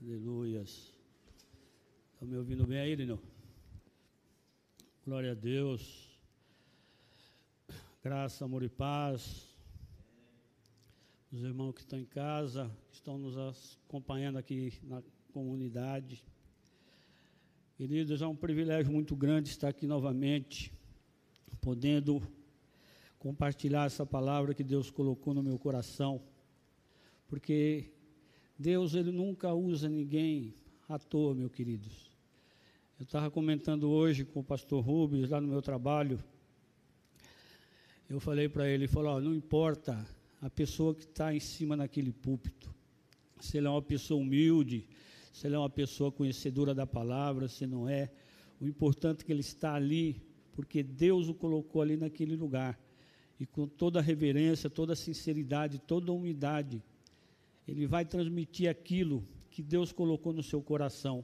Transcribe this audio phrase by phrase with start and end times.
[0.00, 0.94] Aleluias.
[2.12, 3.20] Estão me ouvindo bem aí, Lino?
[5.04, 6.08] Glória a Deus.
[8.00, 9.48] Graça, amor e paz.
[11.32, 13.36] Os irmãos que estão em casa, que estão nos
[13.88, 16.24] acompanhando aqui na comunidade.
[17.76, 20.72] Queridos, é um privilégio muito grande estar aqui novamente,
[21.60, 22.22] podendo
[23.18, 26.22] compartilhar essa palavra que Deus colocou no meu coração,
[27.26, 27.97] porque
[28.58, 30.52] Deus ele nunca usa ninguém
[30.88, 32.10] à toa, meus queridos.
[32.98, 36.18] Eu estava comentando hoje com o pastor Rubens, lá no meu trabalho.
[38.10, 40.04] Eu falei para ele, ele falou, oh, não importa
[40.42, 42.74] a pessoa que está em cima naquele púlpito,
[43.38, 44.88] se ele é uma pessoa humilde,
[45.32, 48.10] se ele é uma pessoa conhecedora da palavra, se não é,
[48.60, 50.20] o importante é que ele está ali,
[50.52, 52.76] porque Deus o colocou ali naquele lugar.
[53.38, 56.82] E com toda a reverência, toda a sinceridade, toda a humildade,
[57.68, 61.22] ele vai transmitir aquilo que Deus colocou no seu coração.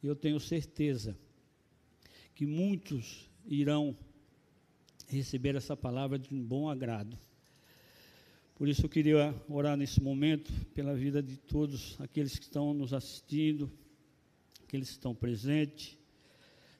[0.00, 1.18] E eu tenho certeza
[2.32, 3.96] que muitos irão
[5.08, 7.18] receber essa palavra de um bom agrado.
[8.54, 12.94] Por isso eu queria orar nesse momento pela vida de todos aqueles que estão nos
[12.94, 13.70] assistindo,
[14.62, 15.98] aqueles que estão presentes.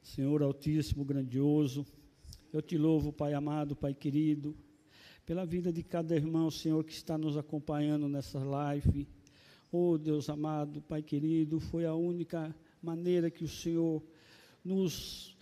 [0.01, 1.85] Senhor Altíssimo, grandioso,
[2.53, 4.55] eu te louvo, Pai amado, Pai querido
[5.31, 9.07] pela vida de cada irmão, Senhor, que está nos acompanhando nessa live.
[9.71, 14.03] Oh, Deus amado, Pai querido, foi a única maneira que o Senhor
[14.61, 15.33] nos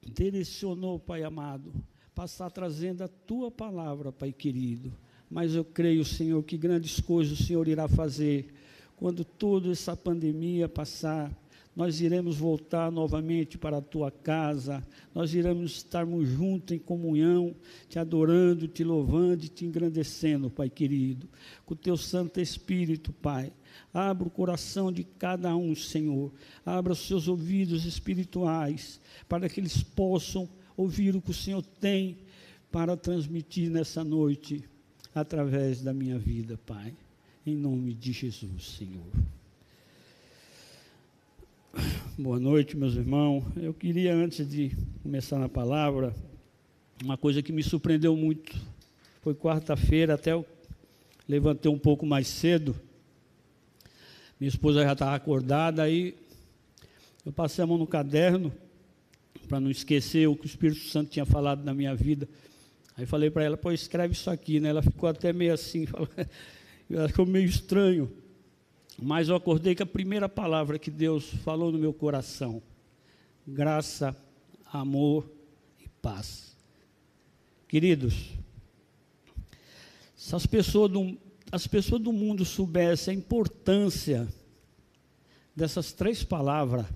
[0.00, 1.70] direcionou, Pai amado,
[2.14, 4.90] para estar trazendo a tua palavra, Pai querido.
[5.28, 8.54] Mas eu creio, Senhor, que grandes coisas o Senhor irá fazer
[8.96, 11.30] quando toda essa pandemia passar
[11.76, 14.82] nós iremos voltar novamente para a tua casa,
[15.14, 17.54] nós iremos estarmos juntos em comunhão,
[17.86, 21.28] te adorando, te louvando e te engrandecendo, Pai querido,
[21.66, 23.52] com o teu Santo Espírito, Pai.
[23.92, 26.32] Abra o coração de cada um, Senhor.
[26.64, 32.16] Abra os seus ouvidos espirituais, para que eles possam ouvir o que o Senhor tem
[32.72, 34.64] para transmitir nessa noite,
[35.14, 36.94] através da minha vida, Pai.
[37.44, 39.35] Em nome de Jesus, Senhor.
[42.18, 43.44] Boa noite, meus irmãos.
[43.56, 46.14] Eu queria, antes de começar na palavra,
[47.02, 48.56] uma coisa que me surpreendeu muito.
[49.20, 50.46] Foi quarta-feira, até eu
[51.28, 52.74] levantei um pouco mais cedo.
[54.40, 56.14] Minha esposa já estava acordada, aí
[57.24, 58.52] eu passei a mão no caderno,
[59.46, 62.28] para não esquecer o que o Espírito Santo tinha falado na minha vida.
[62.96, 64.70] Aí falei para ela, pô, escreve isso aqui, né?
[64.70, 65.86] Ela ficou até meio assim,
[66.90, 68.10] ela ficou meio estranho.
[69.00, 72.62] Mas eu acordei que a primeira palavra que Deus falou no meu coração,
[73.46, 74.16] graça,
[74.72, 75.30] amor
[75.78, 76.56] e paz.
[77.68, 78.32] Queridos,
[80.16, 81.18] se as pessoas do,
[81.52, 84.26] as pessoas do mundo soubessem a importância
[85.54, 86.86] dessas três palavras,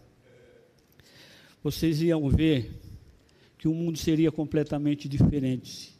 [1.62, 2.80] vocês iam ver
[3.58, 5.99] que o mundo seria completamente diferente.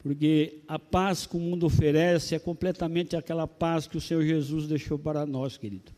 [0.00, 4.66] Porque a paz que o mundo oferece é completamente aquela paz que o Senhor Jesus
[4.66, 5.92] deixou para nós, querido.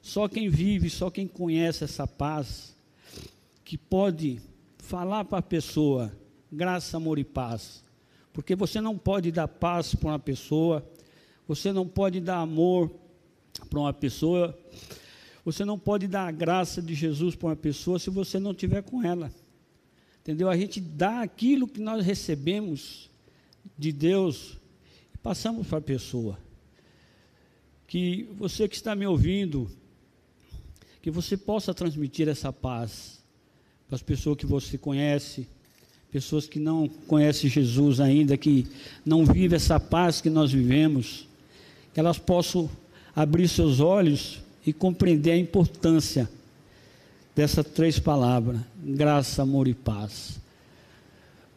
[0.00, 2.76] Só quem vive, só quem conhece essa paz,
[3.64, 4.40] que pode
[4.78, 6.12] falar para a pessoa
[6.50, 7.84] graça, amor e paz.
[8.32, 10.88] Porque você não pode dar paz para uma pessoa,
[11.46, 12.90] você não pode dar amor
[13.68, 14.56] para uma pessoa,
[15.44, 18.82] você não pode dar a graça de Jesus para uma pessoa se você não tiver
[18.82, 19.32] com ela.
[20.20, 20.48] Entendeu?
[20.48, 23.09] A gente dá aquilo que nós recebemos
[23.78, 24.56] de Deus
[25.14, 26.38] e passamos para a pessoa.
[27.86, 29.70] Que você que está me ouvindo,
[31.02, 33.20] que você possa transmitir essa paz
[33.86, 35.48] para as pessoas que você conhece,
[36.10, 38.66] pessoas que não conhecem Jesus ainda, que
[39.04, 41.26] não vivem essa paz que nós vivemos,
[41.92, 42.70] que elas possam
[43.14, 46.30] abrir seus olhos e compreender a importância
[47.34, 50.38] dessas três palavras: graça, amor e paz.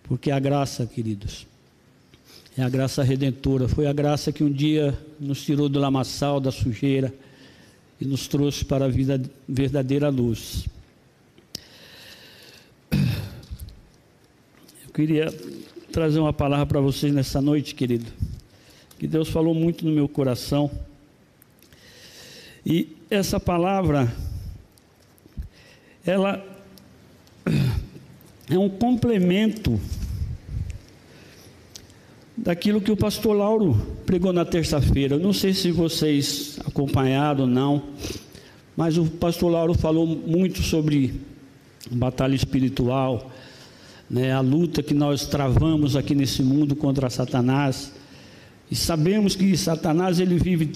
[0.04, 1.48] Porque a graça, queridos,
[2.58, 3.68] é a graça redentora.
[3.68, 7.14] Foi a graça que um dia nos tirou do lamaçal, da sujeira
[8.00, 10.66] e nos trouxe para a vida verdadeira luz.
[12.92, 15.34] Eu queria
[15.92, 18.06] trazer uma palavra para vocês nessa noite, querido.
[19.00, 20.70] Que Deus falou muito no meu coração.
[22.66, 24.14] E essa palavra,
[26.06, 26.46] ela
[28.50, 29.80] é um complemento
[32.44, 33.74] daquilo que o pastor Lauro
[34.06, 35.18] pregou na terça-feira.
[35.18, 37.84] Não sei se vocês acompanharam ou não,
[38.76, 41.22] mas o pastor Lauro falou muito sobre
[41.90, 43.32] batalha espiritual,
[44.10, 47.94] né, a luta que nós travamos aqui nesse mundo contra Satanás.
[48.70, 50.74] E sabemos que Satanás ele vive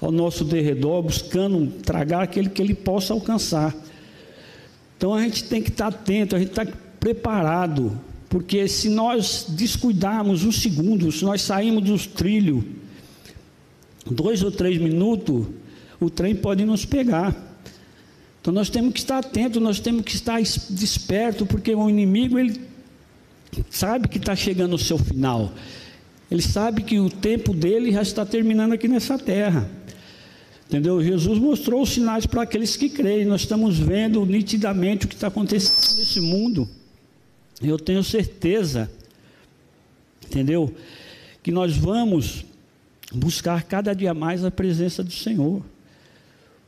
[0.00, 3.74] ao nosso derredor, buscando tragar aquele que ele possa alcançar.
[4.96, 6.64] Então a gente tem que estar atento, a gente está
[7.00, 7.98] preparado,
[8.28, 12.62] porque se nós descuidarmos um segundo, se nós sairmos dos trilhos,
[14.10, 15.46] dois ou três minutos,
[16.00, 17.34] o trem pode nos pegar.
[18.40, 20.40] Então nós temos que estar atentos, nós temos que estar
[20.70, 22.60] desperto, porque o inimigo ele
[23.70, 25.52] sabe que está chegando o seu final.
[26.30, 29.68] Ele sabe que o tempo dele já está terminando aqui nessa terra.
[30.66, 31.02] Entendeu?
[31.02, 33.24] Jesus mostrou os sinais para aqueles que creem.
[33.24, 36.68] Nós estamos vendo nitidamente o que está acontecendo nesse mundo.
[37.62, 38.90] Eu tenho certeza,
[40.24, 40.74] entendeu?
[41.42, 42.44] Que nós vamos
[43.12, 45.62] buscar cada dia mais a presença do Senhor.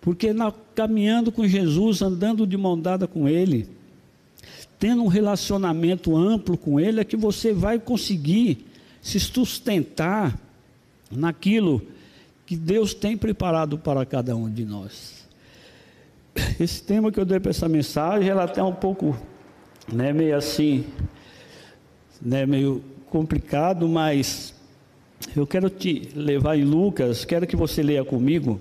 [0.00, 3.68] Porque na, caminhando com Jesus, andando de mão dada com Ele,
[4.78, 8.66] tendo um relacionamento amplo com Ele, é que você vai conseguir
[9.02, 10.38] se sustentar
[11.10, 11.82] naquilo
[12.46, 15.26] que Deus tem preparado para cada um de nós.
[16.58, 19.16] Esse tema que eu dei para essa mensagem, ela até um pouco,
[19.92, 20.84] né, meio assim,
[22.20, 24.54] né, meio complicado, mas
[25.36, 28.60] eu quero te levar em Lucas, quero que você leia comigo.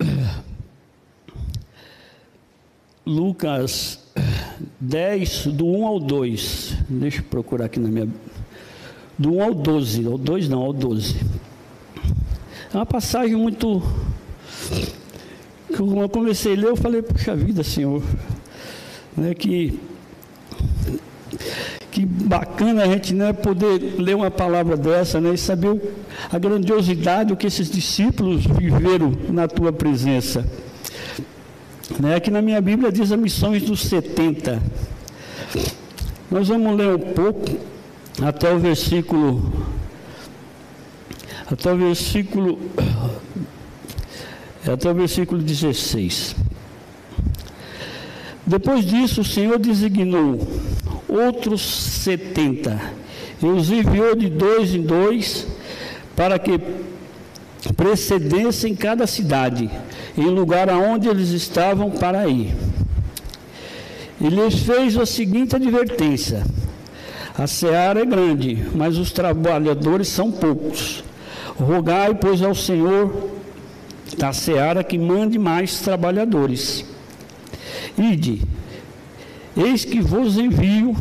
[3.04, 4.00] Lucas
[4.80, 6.74] 10, do 1 ao 2.
[6.88, 8.08] Deixa eu procurar aqui na minha.
[9.16, 11.16] Do 1 ao 12, ao 2 não, ao 12.
[12.72, 13.82] É uma passagem muito.
[15.76, 18.02] Quando eu comecei a ler, eu falei, puxa vida, Senhor,
[19.18, 19.78] né, que,
[21.90, 25.80] que bacana a gente né, poder ler uma palavra dessa né, e saber
[26.30, 30.46] a grandiosidade, que esses discípulos viveram na tua presença.
[32.00, 32.14] Né?
[32.14, 34.62] Aqui na minha Bíblia diz as missões dos 70.
[36.30, 37.56] Nós vamos ler um pouco
[38.22, 39.52] até o versículo
[41.50, 42.58] até o versículo
[44.66, 46.36] até o versículo 16.
[48.48, 50.40] Depois disso, o Senhor designou
[51.06, 52.80] outros setenta
[53.42, 55.46] e os enviou de dois em dois
[56.16, 56.58] para que
[57.76, 59.70] precedessem cada cidade
[60.16, 62.54] em lugar aonde eles estavam para ir.
[64.18, 66.42] E lhes fez a seguinte advertência:
[67.36, 71.04] A seara é grande, mas os trabalhadores são poucos.
[71.54, 73.30] Rogai, pois, ao Senhor
[74.16, 76.84] da seara que mande mais trabalhadores.
[77.98, 78.42] Ide,
[79.56, 80.96] eis que vos envio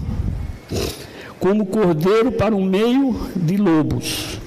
[1.40, 4.40] como cordeiro para o meio de lobos.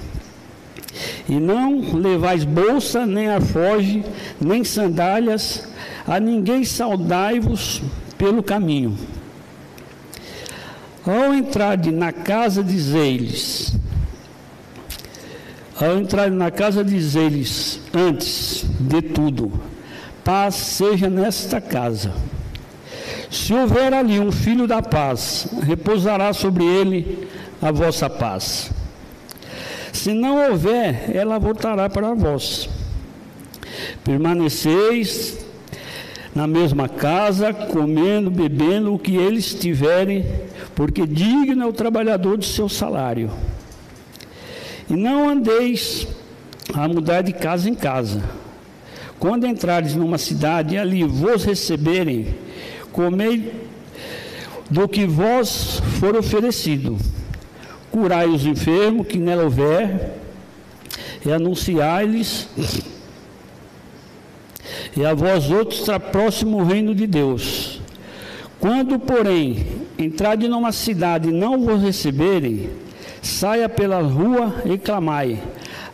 [1.29, 4.03] E não levais bolsa, nem alfoge,
[4.39, 5.67] nem sandálias,
[6.05, 7.81] a ninguém saudai-vos
[8.17, 8.97] pelo caminho.
[11.05, 13.79] Ao entrar na casa, dizeis
[15.85, 19.51] ao entrar na casa, dizeis antes de tudo,
[20.23, 22.13] paz seja nesta casa.
[23.31, 27.29] Se houver ali um filho da paz, repousará sobre ele
[27.61, 28.69] a vossa paz.
[29.93, 32.69] Se não houver, ela voltará para vós.
[34.03, 35.45] Permaneceis
[36.35, 40.25] na mesma casa, comendo, bebendo o que eles tiverem,
[40.75, 43.31] porque digno é o trabalhador do seu salário.
[44.89, 46.05] E não andeis
[46.73, 48.21] a mudar de casa em casa.
[49.17, 52.35] Quando entrares numa cidade e ali vos receberem,
[52.91, 53.53] comei
[54.69, 56.97] do que vos for oferecido
[57.91, 60.17] curai os enfermos que nela houver,
[61.25, 62.47] e anunciai-lhes,
[64.95, 67.81] e a vós outros está próximo o reino de Deus.
[68.59, 69.65] Quando, porém,
[69.97, 72.69] entrade numa cidade e não vos receberem,
[73.21, 75.41] saia pela rua e clamai,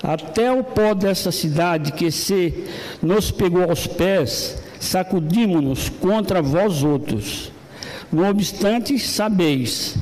[0.04, 2.66] até o pó dessa cidade que se
[3.02, 7.52] nos pegou aos pés, sacudimos-nos contra vós outros.
[8.12, 9.98] No obstante, sabeis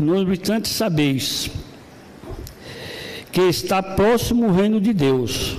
[0.00, 1.50] no obstante, sabeis
[3.30, 5.58] que está próximo o reino de Deus.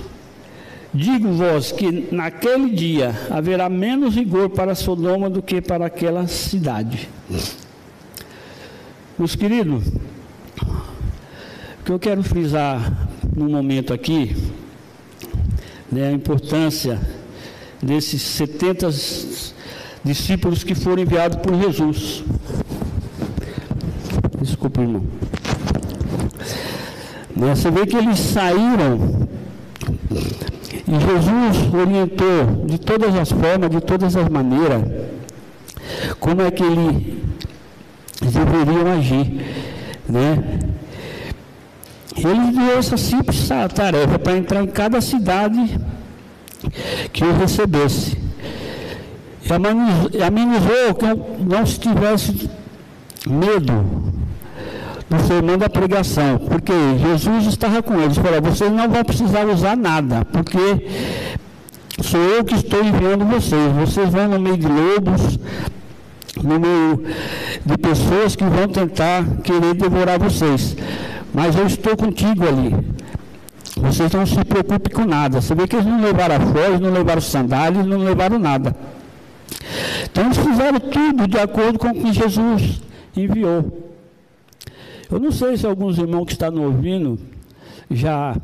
[0.92, 7.08] Digo-vos que naquele dia haverá menos rigor para Sodoma do que para aquela cidade.
[9.18, 9.84] Meus queridos,
[10.60, 14.36] o que eu quero frisar no momento aqui
[15.92, 16.98] né, a importância
[17.82, 18.88] desses 70
[20.02, 22.24] discípulos que foram enviados por Jesus.
[24.40, 25.04] Desculpa, irmão.
[27.36, 29.28] Você vê que eles saíram
[30.10, 34.82] e Jesus orientou de todas as formas, de todas as maneiras,
[36.18, 37.22] como é que eles
[38.20, 39.44] deveriam agir.
[40.08, 40.71] Né?
[42.24, 45.78] Ele deu essa simples tarefa para entrar em cada cidade
[47.12, 48.16] que o recebesse.
[50.12, 52.48] E amenizou que não se tivesse
[53.26, 54.12] medo
[55.10, 58.16] do sermão da pregação, porque Jesus estava com eles.
[58.16, 60.88] Falou: vocês não vão precisar usar nada, porque
[62.02, 63.72] sou eu que estou enviando vocês.
[63.72, 65.38] Vocês vão no meio de lobos,
[66.42, 67.04] no meio
[67.66, 70.76] de pessoas que vão tentar querer devorar vocês.
[71.32, 72.74] Mas eu estou contigo ali.
[73.76, 75.40] Vocês não se preocupem com nada.
[75.40, 78.76] Você vê que eles não levaram a flores, não levaram sandálias, não levaram nada.
[80.04, 82.82] Então eles fizeram tudo de acordo com o que Jesus
[83.16, 83.92] enviou.
[85.10, 87.18] Eu não sei se alguns irmãos que estão ouvindo
[87.90, 88.36] já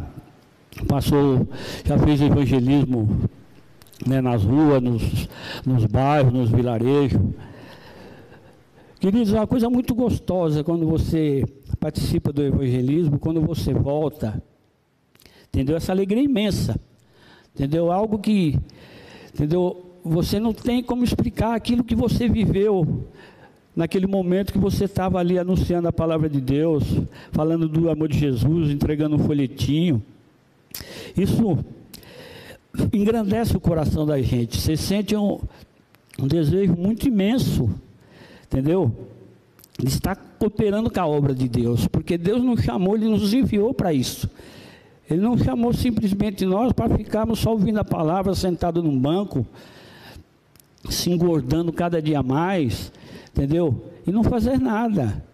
[0.86, 1.46] passou,
[1.84, 3.28] já fez evangelismo
[4.06, 5.28] né, nas ruas, nos,
[5.64, 7.20] nos bairros, nos vilarejos.
[9.00, 11.44] Queridos, é uma coisa muito gostosa quando você
[11.78, 14.42] participa do evangelismo, quando você volta,
[15.48, 15.76] entendeu?
[15.76, 16.80] Essa alegria imensa,
[17.54, 17.92] entendeu?
[17.92, 18.58] Algo que,
[19.32, 19.86] entendeu?
[20.04, 23.06] Você não tem como explicar aquilo que você viveu
[23.76, 26.82] naquele momento que você estava ali anunciando a palavra de Deus,
[27.30, 30.02] falando do amor de Jesus, entregando um folhetinho.
[31.16, 31.56] Isso
[32.92, 34.60] engrandece o coração da gente.
[34.60, 35.38] Você sente um,
[36.18, 37.70] um desejo muito imenso,
[38.48, 38.92] entendeu?
[39.78, 43.72] De estar cooperando com a obra de Deus, porque Deus nos chamou, Ele nos enviou
[43.72, 44.28] para isso.
[45.08, 49.46] Ele não chamou simplesmente nós para ficarmos só ouvindo a palavra, sentado num banco,
[50.88, 52.92] se engordando cada dia mais,
[53.30, 53.84] entendeu?
[54.06, 55.24] E não fazer nada.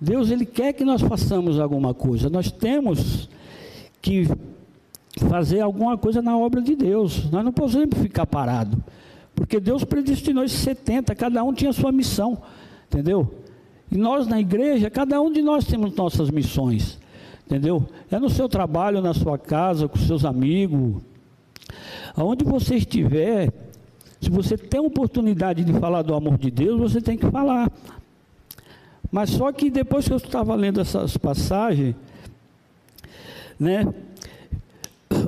[0.00, 2.30] Deus, Ele quer que nós façamos alguma coisa.
[2.30, 3.28] Nós temos
[4.00, 4.26] que
[5.28, 7.30] fazer alguma coisa na obra de Deus.
[7.30, 8.78] Nós não podemos ficar parados.
[9.36, 12.42] Porque Deus predestinou esses 70, cada um tinha sua missão.
[12.88, 13.32] Entendeu?
[13.92, 16.98] E nós na igreja, cada um de nós temos nossas missões.
[17.44, 17.86] Entendeu?
[18.10, 21.02] É no seu trabalho, na sua casa, com seus amigos.
[22.16, 23.52] Aonde você estiver,
[24.20, 27.70] se você tem oportunidade de falar do amor de Deus, você tem que falar.
[29.12, 31.94] Mas só que depois que eu estava lendo essas passagens,
[33.60, 33.92] né?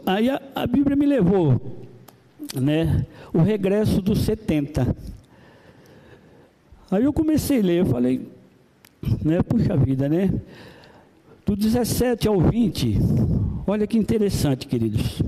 [0.06, 1.60] Aí a, a Bíblia me levou,
[2.54, 3.06] né?
[3.32, 4.96] O regresso dos 70.
[6.90, 8.28] Aí eu comecei a ler, eu falei,
[9.22, 9.42] né?
[9.42, 10.32] Puxa vida, né?
[11.44, 12.98] Do 17 ao 20,
[13.66, 15.22] olha que interessante, queridos.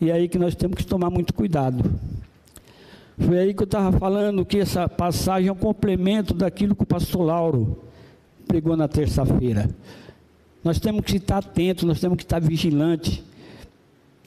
[0.00, 1.84] E é aí que nós temos que tomar muito cuidado.
[3.18, 6.86] Foi aí que eu estava falando que essa passagem é um complemento daquilo que o
[6.86, 7.78] pastor Lauro
[8.48, 9.68] pregou na terça-feira.
[10.64, 13.22] Nós temos que estar atentos, nós temos que estar vigilantes.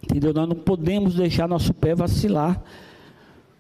[0.04, 0.34] Entendeu?
[0.34, 2.62] Nós não podemos deixar nosso pé vacilar.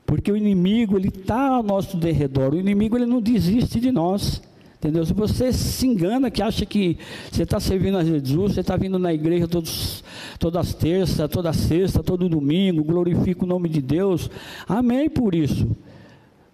[0.06, 2.54] Porque o inimigo, ele está ao nosso derredor.
[2.54, 4.42] O inimigo, ele não desiste de nós.
[4.78, 5.06] Entendeu?
[5.06, 6.98] Se você se engana que acha que
[7.32, 10.04] você está servindo a Jesus, você está vindo na igreja todos,
[10.38, 14.30] todas as terças, toda sexta, todo domingo, glorifica o nome de Deus.
[14.68, 15.74] Amém por isso.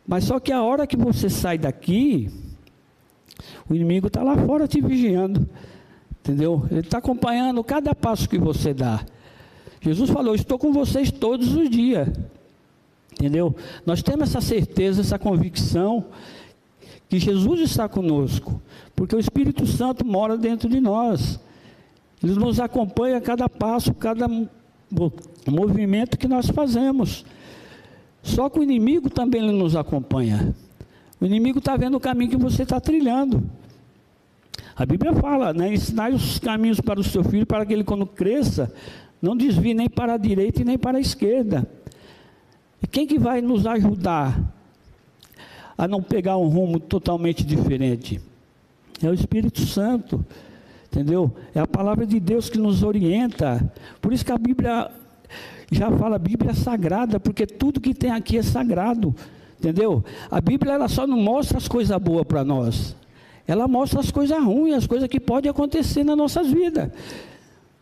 [0.08, 2.29] Mas só que a hora que você sai daqui,
[3.67, 5.50] o inimigo está lá fora te vigiando.
[6.19, 6.63] Entendeu?
[6.69, 9.03] Ele está acompanhando cada passo que você dá.
[9.81, 12.07] Jesus falou: Estou com vocês todos os dias.
[13.13, 13.55] Entendeu?
[13.86, 16.05] Nós temos essa certeza, essa convicção
[17.09, 18.62] que Jesus está conosco,
[18.95, 21.39] porque o Espírito Santo mora dentro de nós.
[22.24, 24.27] Ele nos acompanha a cada passo, cada
[25.48, 27.25] movimento que nós fazemos.
[28.21, 30.53] Só que o inimigo também nos acompanha.
[31.19, 33.43] O inimigo está vendo o caminho que você está trilhando.
[34.75, 35.74] A Bíblia fala, né?
[35.74, 38.71] Ensinai os caminhos para o seu filho, para que ele, quando cresça,
[39.21, 41.69] não desvie nem para a direita e nem para a esquerda.
[42.81, 44.39] E quem que vai nos ajudar
[45.79, 48.19] a não pegar um rumo totalmente diferente.
[49.01, 50.25] É o Espírito Santo,
[50.91, 51.33] entendeu?
[51.55, 53.71] É a palavra de Deus que nos orienta.
[54.01, 54.91] Por isso que a Bíblia
[55.71, 59.15] já fala, Bíblia é sagrada, porque tudo que tem aqui é sagrado,
[59.57, 60.03] entendeu?
[60.29, 62.93] A Bíblia ela só não mostra as coisas boas para nós.
[63.47, 66.91] Ela mostra as coisas ruins, as coisas que podem acontecer nas nossas vidas.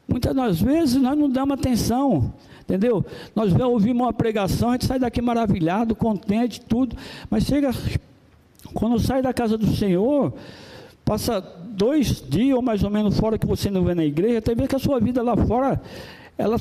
[0.08, 2.34] Muitas das vezes nós não damos atenção.
[2.62, 3.06] Entendeu?
[3.34, 6.98] Nós ouvimos uma pregação, a gente sai daqui maravilhado, contente, tudo,
[7.30, 7.72] mas chega,
[8.74, 10.34] quando sai da casa do Senhor,
[11.06, 14.54] passa dois dias ou mais ou menos fora que você não vê na igreja, até
[14.54, 15.82] ver que a sua vida lá fora,
[16.38, 16.60] ela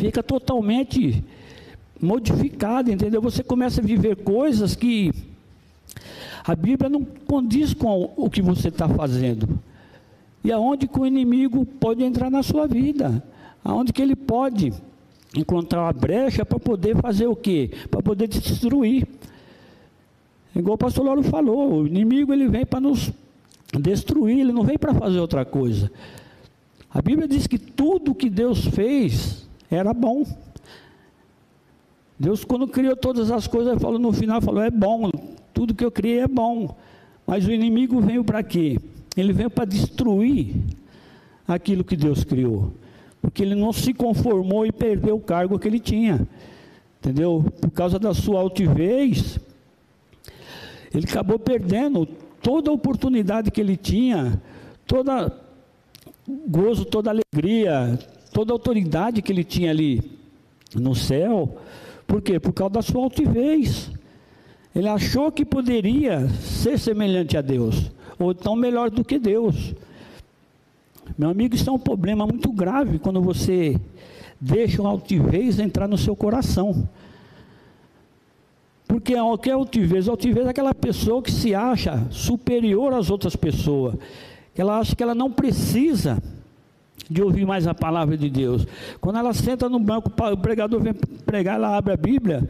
[0.00, 1.22] fica totalmente
[2.00, 3.20] modificada, entendeu?
[3.20, 5.12] Você começa a viver coisas que
[6.42, 9.58] a Bíblia não condiz com o que você está fazendo.
[10.46, 13.20] E aonde que o inimigo pode entrar na sua vida?
[13.64, 14.72] Aonde que ele pode
[15.36, 17.72] encontrar uma brecha para poder fazer o quê?
[17.90, 19.08] Para poder destruir.
[20.54, 23.10] Igual o pastor Lauro falou, o inimigo ele vem para nos
[23.80, 25.90] destruir, ele não veio para fazer outra coisa.
[26.94, 30.24] A Bíblia diz que tudo que Deus fez era bom.
[32.16, 35.10] Deus, quando criou todas as coisas, falou no final, falou, é bom,
[35.52, 36.76] tudo que eu criei é bom.
[37.26, 38.78] Mas o inimigo veio para quê?
[39.16, 40.54] Ele veio para destruir
[41.46, 42.72] aquilo que Deus criou.
[43.20, 46.26] Porque ele não se conformou e perdeu o cargo que ele tinha.
[46.98, 47.44] Entendeu?
[47.60, 49.38] Por causa da sua altivez,
[50.92, 52.06] ele acabou perdendo
[52.42, 54.40] toda a oportunidade que ele tinha,
[54.86, 55.32] toda
[56.48, 57.98] gozo, toda alegria,
[58.32, 60.02] toda autoridade que ele tinha ali
[60.74, 61.56] no céu.
[62.06, 62.38] Por quê?
[62.38, 63.90] Por causa da sua altivez.
[64.74, 69.74] Ele achou que poderia ser semelhante a Deus, ou tão melhor do que Deus.
[71.16, 73.80] Meu amigo, isso é um problema muito grave quando você
[74.40, 76.88] deixa uma altivez entrar no seu coração.
[78.86, 80.08] Porque o que é altivez?
[80.08, 83.94] Altivez é aquela pessoa que se acha superior às outras pessoas.
[84.56, 86.22] Ela acha que ela não precisa
[87.10, 88.66] de ouvir mais a palavra de Deus.
[89.00, 92.48] Quando ela senta no banco, o pregador vem pregar, ela abre a Bíblia,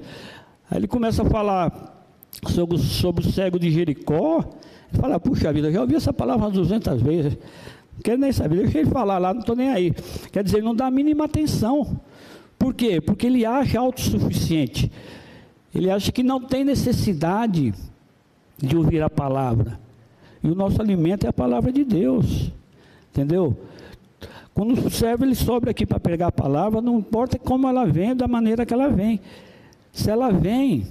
[0.71, 2.07] aí ele começa a falar
[2.49, 4.45] sobre, sobre o cego de Jericó.
[4.93, 7.33] Fala, puxa vida, já ouvi essa palavra umas 200 vezes.
[7.95, 9.93] Não quero nem saber, deixa ele falar lá, não estou nem aí.
[10.31, 12.01] Quer dizer, não dá a mínima atenção.
[12.59, 13.01] Por quê?
[13.01, 14.91] Porque ele acha autossuficiente.
[15.75, 17.75] Ele acha que não tem necessidade
[18.59, 19.79] de ouvir a palavra.
[20.43, 22.51] E o nosso alimento é a palavra de Deus.
[23.11, 23.57] Entendeu?
[24.55, 28.17] Quando o servo ele sobe aqui para pregar a palavra, não importa como ela vem,
[28.17, 29.21] da maneira que ela vem.
[29.93, 30.87] Se ela vem,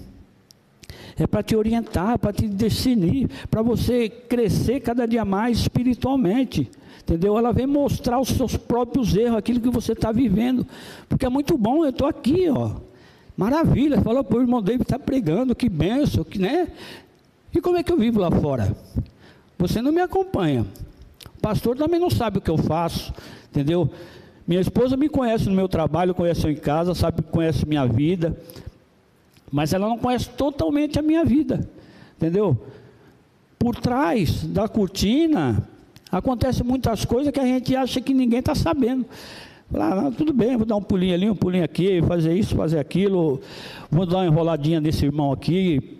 [1.18, 6.70] é para te orientar, para te definir, para você crescer cada dia mais espiritualmente.
[7.00, 7.38] Entendeu?
[7.38, 10.66] Ela vem mostrar os seus próprios erros, aquilo que você está vivendo.
[11.08, 12.72] Porque é muito bom, eu estou aqui, ó.
[13.38, 16.70] Maravilha, falou para o irmão David está pregando, que benção, que né?
[17.54, 18.76] E como é que eu vivo lá fora?
[19.58, 20.66] Você não me acompanha.
[21.38, 23.14] O pastor também não sabe o que eu faço,
[23.50, 23.90] entendeu?
[24.48, 28.38] Minha esposa me conhece no meu trabalho, conhece eu em casa, sabe, conhece minha vida,
[29.52, 31.70] mas ela não conhece totalmente a minha vida,
[32.18, 32.58] entendeu?
[33.58, 35.68] Por trás da cortina
[36.12, 39.06] acontecem muitas coisas que a gente acha que ninguém está sabendo.
[39.72, 43.42] Lá, tudo bem, vou dar um pulinho ali, um pulinho aqui, fazer isso, fazer aquilo,
[43.90, 45.98] vou dar uma enroladinha nesse irmão aqui,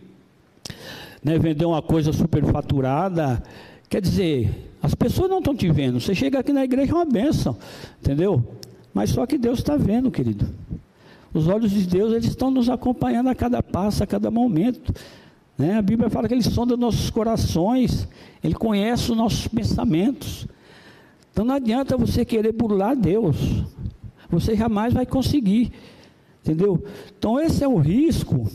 [1.24, 3.42] né, vender uma coisa superfaturada.
[3.90, 4.50] Quer dizer,
[4.82, 6.00] as pessoas não estão te vendo.
[6.00, 7.58] Você chega aqui na igreja é uma benção,
[8.00, 8.44] entendeu?
[8.94, 10.48] Mas só que Deus está vendo, querido.
[11.36, 14.94] Os olhos de Deus, eles estão nos acompanhando a cada passo, a cada momento.
[15.58, 15.78] Né?
[15.78, 18.08] A Bíblia fala que Ele sonda nossos corações,
[18.42, 20.48] Ele conhece os nossos pensamentos.
[21.34, 23.36] Então não adianta você querer burlar Deus.
[24.30, 25.74] Você jamais vai conseguir.
[26.42, 26.82] Entendeu?
[27.20, 28.50] Então esse é o risco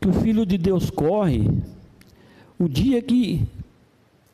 [0.00, 1.50] que o Filho de Deus corre
[2.58, 3.46] o dia que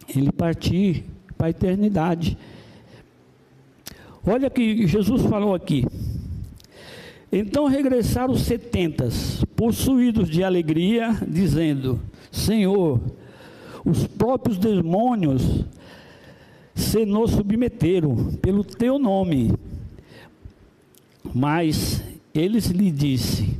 [0.09, 1.05] ele partir
[1.37, 2.39] para a eternidade.
[4.25, 5.85] Olha que Jesus falou aqui.
[7.31, 13.01] Então regressaram os setentas, possuídos de alegria, dizendo: Senhor,
[13.85, 15.65] os próprios demônios
[16.75, 19.53] se nos submeteram pelo teu nome.
[21.35, 23.55] Mas eles lhe disse: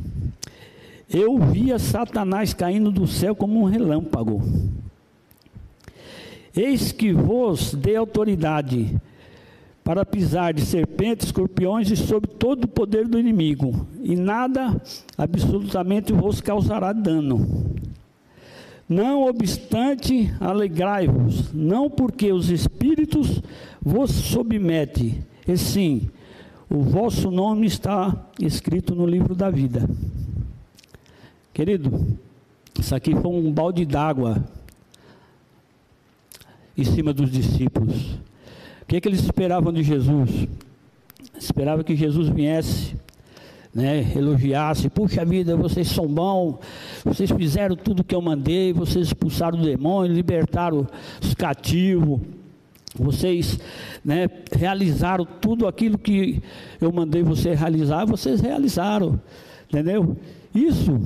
[1.11, 4.43] Eu via Satanás caindo do céu como um relâmpago.
[6.57, 8.97] Eis que vos dei autoridade
[9.89, 14.79] para pisar de serpentes, escorpiões e sobre todo o poder do inimigo, e nada
[15.17, 17.75] absolutamente vos causará dano.
[18.87, 23.41] Não obstante, alegrai-vos, não porque os espíritos
[23.81, 26.11] vos submetem, e sim,
[26.69, 29.89] o vosso nome está escrito no livro da vida.
[31.55, 32.19] Querido,
[32.79, 34.45] isso aqui foi um balde d'água
[36.77, 38.28] em cima dos discípulos
[38.89, 40.49] que, é que eles esperavam de Jesus?
[41.39, 42.97] Esperavam que Jesus viesse,
[43.75, 46.57] né, elogiasse, puxa vida, vocês são bons,
[47.05, 50.87] vocês fizeram tudo que eu mandei, vocês expulsaram o demônio, libertaram
[51.23, 52.19] os cativos,
[52.99, 53.61] vocês
[54.03, 56.43] né, realizaram tudo aquilo que
[56.81, 59.21] eu mandei vocês realizar, vocês realizaram,
[59.69, 60.17] entendeu?
[60.55, 60.99] Isso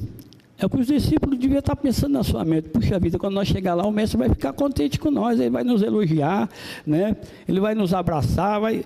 [0.62, 2.68] é o que os discípulos deviam estar pensando na sua mente.
[2.68, 5.64] Puxa vida, quando nós chegar lá, o mestre vai ficar contente com nós, ele vai
[5.64, 6.48] nos elogiar,
[6.86, 7.16] né?
[7.48, 8.84] ele vai nos abraçar, vai.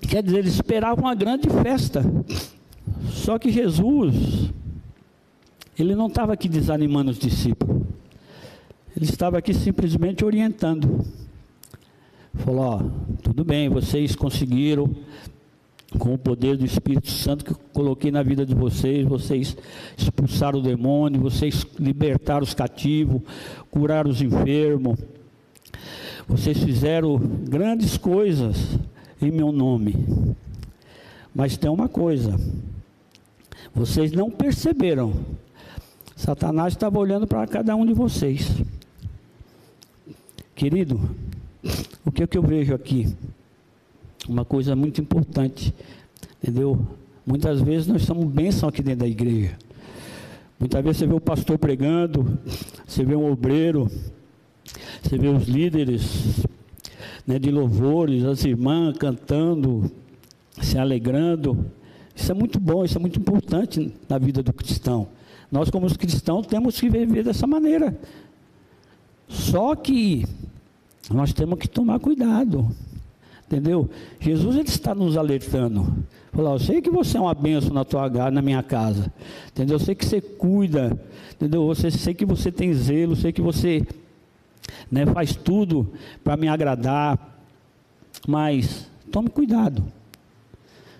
[0.00, 2.02] Quer dizer, eles esperavam uma grande festa.
[3.10, 4.50] Só que Jesus,
[5.78, 7.86] ele não estava aqui desanimando os discípulos.
[8.96, 11.06] Ele estava aqui simplesmente orientando.
[12.34, 12.82] Falou: ó,
[13.22, 14.90] tudo bem, vocês conseguiram,
[15.98, 19.56] com o poder do Espírito Santo que coloquei na vida de vocês, vocês
[19.96, 23.22] expulsaram o demônio, vocês libertaram os cativos,
[23.70, 24.98] curaram os enfermos,
[26.28, 28.78] Vocês fizeram grandes coisas
[29.20, 29.96] em meu nome.
[31.34, 32.38] Mas tem uma coisa:
[33.74, 35.12] vocês não perceberam.
[36.14, 38.48] Satanás estava olhando para cada um de vocês.
[40.54, 41.00] Querido,
[42.04, 43.08] o que, é que eu vejo aqui?
[44.30, 45.74] Uma coisa muito importante,
[46.40, 46.86] entendeu?
[47.26, 49.58] Muitas vezes nós somos bênção aqui dentro da igreja.
[50.56, 52.38] Muitas vezes você vê o pastor pregando,
[52.86, 53.90] você vê um obreiro,
[55.02, 56.46] você vê os líderes
[57.26, 59.90] né, de louvores, as irmãs cantando,
[60.62, 61.66] se alegrando.
[62.14, 65.08] Isso é muito bom, isso é muito importante na vida do cristão.
[65.50, 67.98] Nós, como cristãos, temos que viver dessa maneira.
[69.26, 70.24] Só que
[71.10, 72.70] nós temos que tomar cuidado.
[73.50, 73.90] Entendeu?
[74.20, 76.04] Jesus ele está nos alertando.
[76.32, 79.12] Falou, eu sei que você é uma benção na tua na minha casa.
[79.48, 79.74] Entendeu?
[79.74, 80.96] Eu sei que você cuida.
[81.32, 81.66] Entendeu?
[81.66, 83.84] Você sei que você tem zelo, sei que você
[84.88, 87.42] né, faz tudo para me agradar.
[88.24, 89.82] Mas tome cuidado.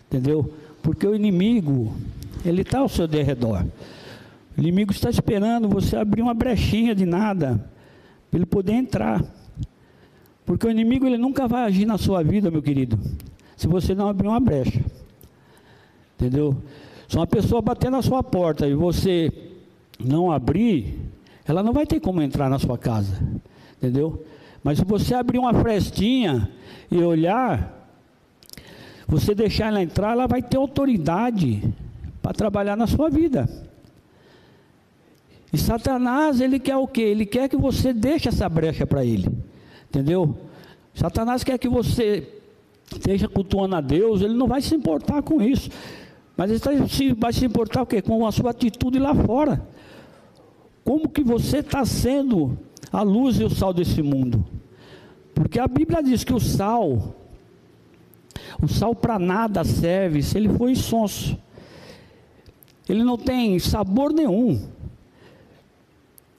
[0.08, 0.52] Entendeu?
[0.82, 1.94] Porque o inimigo,
[2.44, 3.64] ele está ao seu derredor.
[4.58, 7.64] O inimigo está esperando você abrir uma brechinha de nada
[8.28, 9.24] para ele poder entrar.
[10.50, 12.98] Porque o inimigo ele nunca vai agir na sua vida, meu querido,
[13.56, 14.84] se você não abrir uma brecha.
[16.16, 16.60] Entendeu?
[17.08, 19.32] Se uma pessoa bater na sua porta e você
[19.96, 20.98] não abrir,
[21.46, 23.16] ela não vai ter como entrar na sua casa.
[23.76, 24.24] Entendeu?
[24.60, 26.50] Mas se você abrir uma frestinha
[26.90, 27.88] e olhar,
[29.06, 31.62] você deixar ela entrar, ela vai ter autoridade
[32.20, 33.48] para trabalhar na sua vida.
[35.52, 37.02] E Satanás, ele quer o quê?
[37.02, 39.28] Ele quer que você deixe essa brecha para ele.
[39.90, 40.38] Entendeu?
[40.94, 42.26] Satanás quer que você
[42.92, 45.68] esteja cultuando a Deus, ele não vai se importar com isso.
[46.36, 48.00] Mas ele vai se importar o quê?
[48.00, 49.66] Com a sua atitude lá fora.
[50.84, 52.56] Como que você está sendo
[52.92, 54.44] a luz e o sal desse mundo?
[55.34, 57.14] Porque a Bíblia diz que o sal,
[58.62, 61.36] o sal para nada serve se ele for insonso.
[62.88, 64.68] Ele não tem sabor nenhum.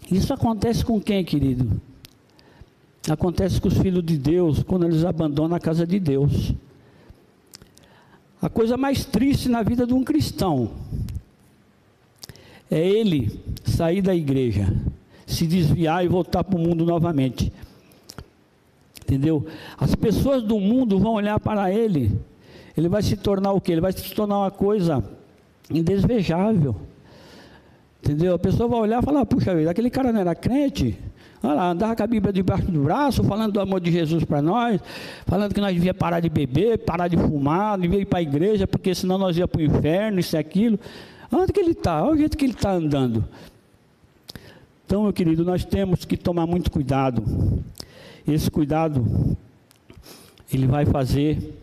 [0.09, 1.81] Isso acontece com quem, querido?
[3.09, 6.53] Acontece com os filhos de Deus quando eles abandonam a casa de Deus.
[8.41, 10.71] A coisa mais triste na vida de um cristão
[12.69, 14.71] é ele sair da igreja,
[15.25, 17.51] se desviar e voltar para o mundo novamente.
[19.03, 19.45] Entendeu?
[19.77, 22.17] As pessoas do mundo vão olhar para ele,
[22.77, 23.73] ele vai se tornar o quê?
[23.73, 25.03] Ele vai se tornar uma coisa
[25.69, 26.75] indesvejável.
[28.01, 28.35] Entendeu?
[28.35, 30.97] A pessoa vai olhar e falar, puxa vida, aquele cara não era crente?
[31.43, 34.41] Olha lá, andava com a Bíblia debaixo do braço, falando do amor de Jesus para
[34.41, 34.79] nós,
[35.25, 38.67] falando que nós devíamos parar de beber, parar de fumar, devíamos ir para a igreja,
[38.67, 40.79] porque senão nós ia para o inferno, isso e aquilo.
[41.31, 42.03] Onde que ele está?
[42.03, 43.25] Olha o jeito que ele está andando.
[44.85, 47.23] Então, meu querido, nós temos que tomar muito cuidado.
[48.27, 49.35] Esse cuidado,
[50.53, 51.57] ele vai fazer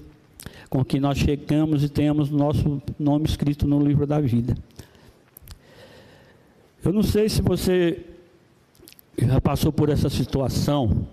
[0.68, 4.56] com que nós chegamos e tenhamos nosso nome escrito no livro da vida.
[6.84, 8.04] Eu não sei se você
[9.26, 11.06] já passou por essa situação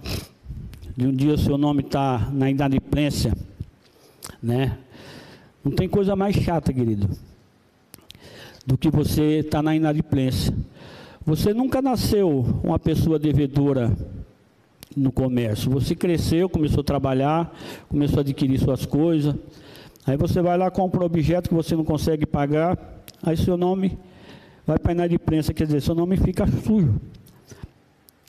[0.96, 3.34] de um dia o seu nome está na inadimplência,
[4.42, 4.78] né?
[5.64, 7.10] Não tem coisa mais chata, querido,
[8.66, 10.56] do que você estar tá na inadimplência.
[11.26, 13.92] Você nunca nasceu uma pessoa devedora
[14.96, 15.72] no comércio.
[15.72, 17.54] Você cresceu, começou a trabalhar,
[17.90, 19.36] começou a adquirir suas coisas.
[20.06, 22.78] Aí você vai lá, compra um objeto que você não consegue pagar,
[23.24, 23.98] aí seu nome
[24.66, 27.02] vai para a inadimplência, quer dizer, seu nome fica sujo.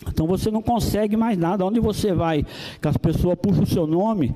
[0.09, 1.65] Então você não consegue mais nada.
[1.65, 2.45] Onde você vai,
[2.81, 4.35] que as pessoas puxam o seu nome,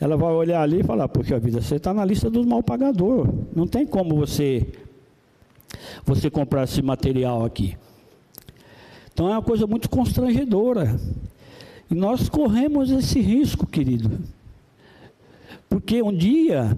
[0.00, 3.32] ela vai olhar ali e falar, poxa vida, você está na lista dos mal pagadores.
[3.54, 4.66] Não tem como você,
[6.04, 7.76] você comprar esse material aqui.
[9.12, 10.98] Então é uma coisa muito constrangedora.
[11.90, 14.18] E nós corremos esse risco, querido.
[15.68, 16.76] Porque um dia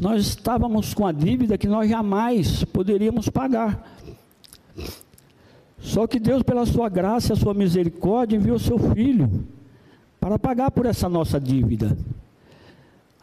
[0.00, 3.96] nós estávamos com a dívida que nós jamais poderíamos pagar.
[5.86, 9.46] Só que Deus, pela sua graça e a sua misericórdia, enviou seu filho
[10.18, 11.96] para pagar por essa nossa dívida.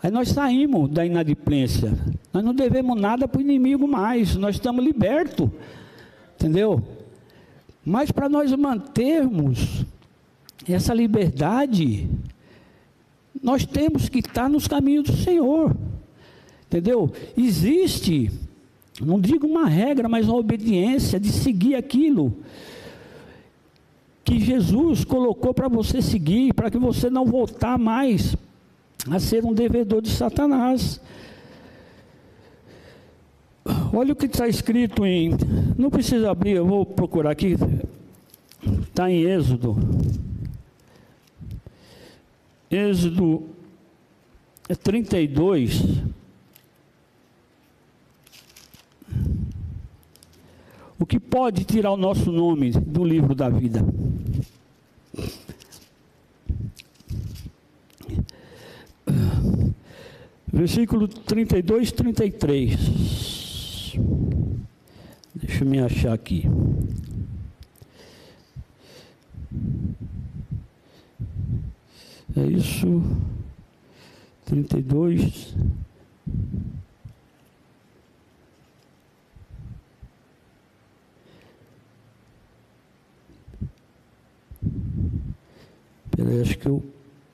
[0.02, 1.91] Aí nós saímos da inadimplência.
[2.32, 4.38] Nós não devemos nada para o inimigo mais.
[4.38, 5.49] Nós estamos libertos.
[6.36, 6.82] Entendeu?
[7.86, 9.86] Mas para nós mantermos
[10.65, 12.10] essa liberdade,
[13.41, 15.76] nós temos que estar nos caminhos do Senhor.
[16.65, 17.12] Entendeu?
[17.38, 18.32] Existe
[19.01, 22.38] não digo uma regra, mas uma obediência de seguir aquilo
[24.23, 28.36] que Jesus colocou para você seguir, para que você não voltar mais
[29.10, 31.01] a ser um devedor de Satanás.
[33.93, 35.32] Olha o que está escrito em.
[35.77, 37.56] Não precisa abrir, eu vou procurar aqui.
[38.82, 39.75] Está em Êxodo.
[42.69, 43.43] Êxodo
[44.84, 45.82] 32.
[51.03, 53.85] O que pode tirar o nosso nome do livro da vida?
[60.47, 63.97] Versículo 32, 33.
[65.35, 66.45] Deixa eu me achar aqui.
[72.37, 73.03] É isso.
[74.45, 75.53] 32.
[86.15, 86.84] Peraí, acho que eu,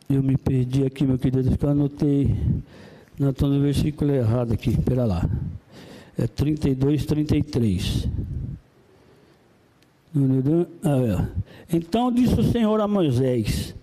[0.10, 2.36] eu me perdi aqui, meu querido, porque eu anotei.
[3.20, 5.30] Não, estou no versículo errado aqui, espera lá.
[6.18, 8.08] É 32, 33.
[10.84, 11.76] Ah, é.
[11.76, 13.76] Então disse o Senhor a Moisés: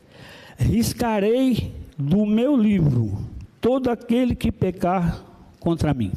[0.59, 3.19] Riscarei do meu livro
[3.61, 5.23] todo aquele que pecar
[5.61, 6.13] contra mim.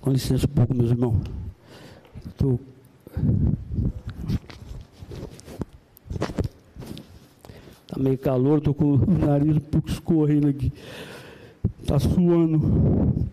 [0.00, 1.20] Com licença um pouco, meus irmãos.
[2.28, 2.58] Estou
[7.96, 10.70] Está meio calor, estou com o nariz um pouco escorrendo aqui.
[11.80, 13.26] Está suando.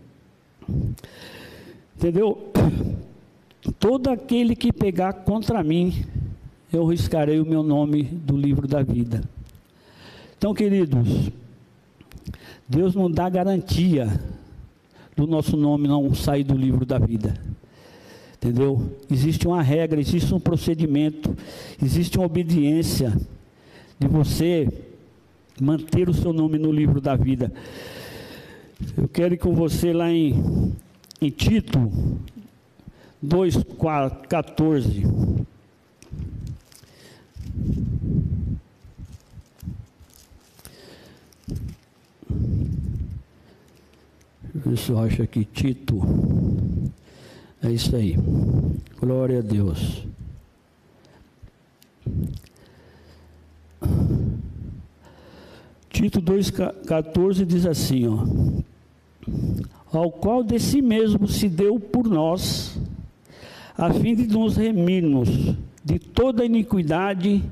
[1.94, 2.50] Entendeu?
[3.78, 6.06] Todo aquele que pegar contra mim,
[6.72, 9.22] eu riscarei o meu nome do livro da vida.
[10.38, 11.30] Então, queridos,
[12.66, 14.18] Deus não dá garantia
[15.14, 17.38] do nosso nome não sair do livro da vida.
[18.36, 18.90] Entendeu?
[19.10, 21.36] Existe uma regra, existe um procedimento,
[21.82, 23.12] existe uma obediência
[23.98, 24.68] de você
[25.60, 27.52] manter o seu nome no livro da vida.
[28.96, 30.72] Eu quero ir com você lá em,
[31.20, 31.90] em Tito
[33.24, 35.46] 2,14.
[44.54, 46.00] Ver se eu acho aqui, Tito.
[47.62, 48.16] É isso aí.
[49.00, 50.04] Glória a Deus.
[55.94, 58.26] Tito 2,14 diz assim, ó.
[59.96, 62.76] Ao qual de si mesmo se deu por nós,
[63.78, 65.28] a fim de nos remirmos
[65.84, 67.44] de toda iniquidade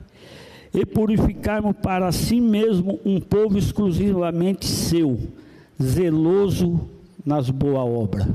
[0.75, 5.21] e purificarmos para si mesmo um povo exclusivamente seu,
[5.81, 6.81] zeloso
[7.25, 8.27] nas boas obras.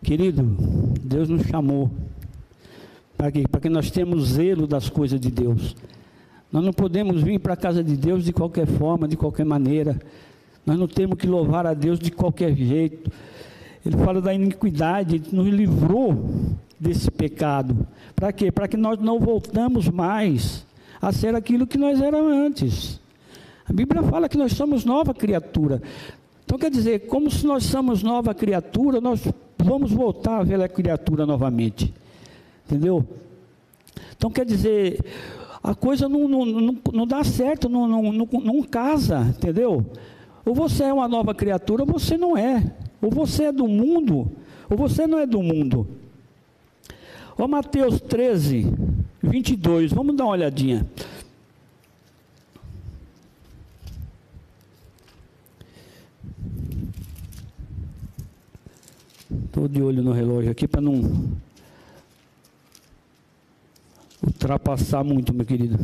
[0.00, 0.44] Querido,
[1.02, 1.90] Deus nos chamou
[3.16, 5.74] para que, para que nós temos zelo das coisas de Deus.
[6.54, 10.00] Nós não podemos vir para a casa de Deus de qualquer forma, de qualquer maneira.
[10.64, 13.10] Nós não temos que louvar a Deus de qualquer jeito.
[13.84, 16.14] Ele fala da iniquidade, nos livrou
[16.78, 17.84] desse pecado.
[18.14, 18.52] Para quê?
[18.52, 20.64] Para que nós não voltamos mais
[21.02, 23.00] a ser aquilo que nós éramos antes.
[23.68, 25.82] A Bíblia fala que nós somos nova criatura.
[26.44, 29.26] Então quer dizer, como se nós somos nova criatura, nós
[29.58, 31.92] vamos voltar a velha criatura novamente.
[32.64, 33.04] Entendeu?
[34.16, 35.00] Então quer dizer,
[35.64, 39.82] a coisa não, não, não, não dá certo, não, não, não, não casa, entendeu?
[40.44, 42.70] Ou você é uma nova criatura, ou você não é.
[43.00, 44.30] Ou você é do mundo,
[44.68, 45.88] ou você não é do mundo.
[47.38, 48.70] Ó Mateus 13,
[49.22, 50.86] 22, vamos dar uma olhadinha.
[59.46, 61.32] Estou de olho no relógio aqui para não
[64.26, 65.78] ultrapassar muito, meu querido.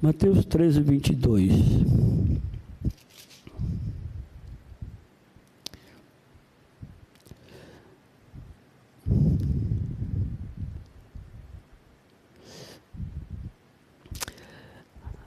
[0.00, 1.52] Mateus 13, 22.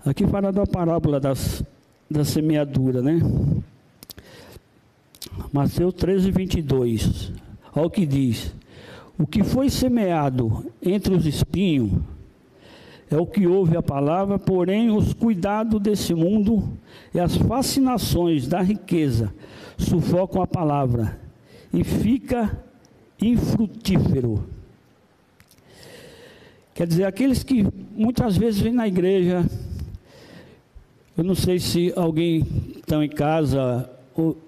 [0.06, 1.64] Aqui fala da parábola das,
[2.12, 3.20] da semeadura, né?
[5.52, 7.32] Mateus 13, 22.
[7.74, 8.54] Olha o que diz.
[9.18, 11.92] O que foi semeado entre os espinhos
[13.10, 16.78] é o que ouve a palavra, porém os cuidados desse mundo
[17.14, 19.34] e as fascinações da riqueza
[19.78, 21.20] sufocam a palavra
[21.74, 22.64] e fica
[23.22, 24.44] infrutífero.
[26.74, 29.50] Quer dizer, aqueles que muitas vezes vêm na igreja,
[31.18, 32.46] eu não sei se alguém
[32.78, 34.45] está em casa ou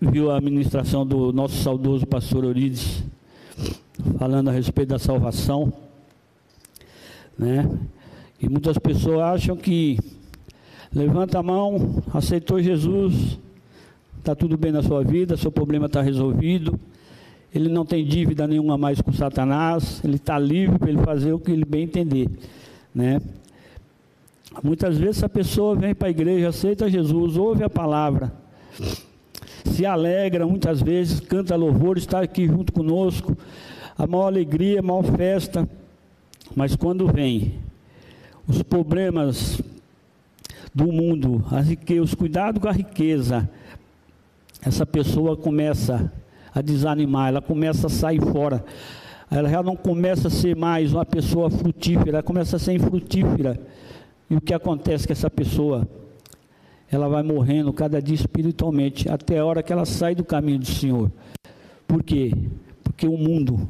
[0.00, 3.02] viu a ministração do nosso saudoso pastor Orides,
[4.18, 5.72] falando a respeito da salvação,
[7.38, 7.68] né?
[8.40, 9.98] E muitas pessoas acham que
[10.92, 13.38] levanta a mão, aceitou Jesus,
[14.18, 16.78] está tudo bem na sua vida, seu problema está resolvido.
[17.54, 21.38] ele não tem dívida nenhuma mais com Satanás, ele está livre para ele fazer o
[21.38, 22.28] que ele bem entender,
[22.94, 23.20] né?
[24.62, 28.32] Muitas vezes a pessoa vem para a igreja, aceita Jesus, ouve a palavra,
[29.64, 33.36] se alegra muitas vezes, canta louvor, está aqui junto conosco,
[33.96, 35.68] a maior alegria, a maior festa,
[36.54, 37.54] mas quando vem
[38.46, 39.60] os problemas
[40.74, 43.48] do mundo, as riquezas, os cuidados com a riqueza,
[44.62, 46.12] essa pessoa começa
[46.54, 48.64] a desanimar, ela começa a sair fora,
[49.30, 53.58] ela já não começa a ser mais uma pessoa frutífera, ela começa a ser infrutífera.
[54.30, 55.88] E o que acontece com essa pessoa?
[56.90, 60.66] Ela vai morrendo cada dia espiritualmente, até a hora que ela sai do caminho do
[60.66, 61.10] Senhor.
[61.86, 62.32] Por quê?
[62.82, 63.68] Porque o mundo,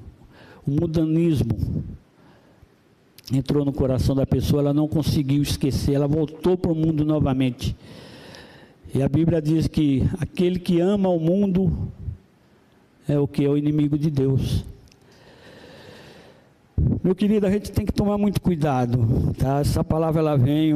[0.67, 1.57] o mudanismo,
[3.33, 7.77] entrou no coração da pessoa, ela não conseguiu esquecer, ela voltou para o mundo novamente.
[8.95, 11.73] E a Bíblia diz que aquele que ama o mundo
[13.09, 14.65] é o que é o inimigo de Deus.
[17.03, 19.61] Meu querido, a gente tem que tomar muito cuidado, tá?
[19.61, 20.75] Essa palavra ela vem,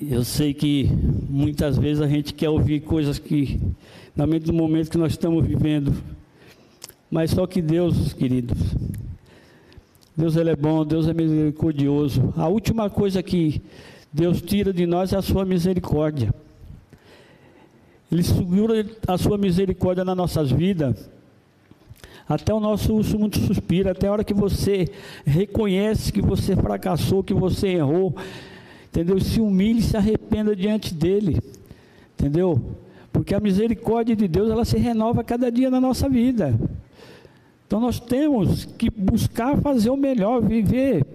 [0.00, 0.88] eu sei que
[1.28, 3.60] muitas vezes a gente quer ouvir coisas que,
[4.16, 5.94] na mente do momento que nós estamos vivendo,
[7.10, 8.56] mas só que Deus, queridos,
[10.16, 12.32] Deus ele é bom, Deus é misericordioso.
[12.36, 13.62] A última coisa que
[14.12, 16.32] Deus tira de nós é a sua misericórdia.
[18.10, 21.10] Ele segura a sua misericórdia nas nossas vidas.
[22.28, 24.88] Até o nosso último suspiro, até a hora que você
[25.24, 28.14] reconhece que você fracassou, que você errou,
[28.90, 29.18] entendeu?
[29.20, 31.40] Se humilhe, se arrependa diante dele,
[32.18, 32.60] entendeu?
[33.12, 36.54] Porque a misericórdia de Deus, ela se renova cada dia na nossa vida.
[37.66, 41.06] Então nós temos que buscar fazer o melhor, viver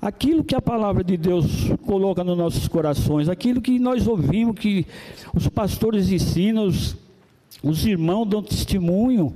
[0.00, 4.86] aquilo que a palavra de Deus coloca nos nossos corações, aquilo que nós ouvimos, que
[5.34, 6.96] os pastores ensinam, os,
[7.62, 9.34] os irmãos dão testemunho,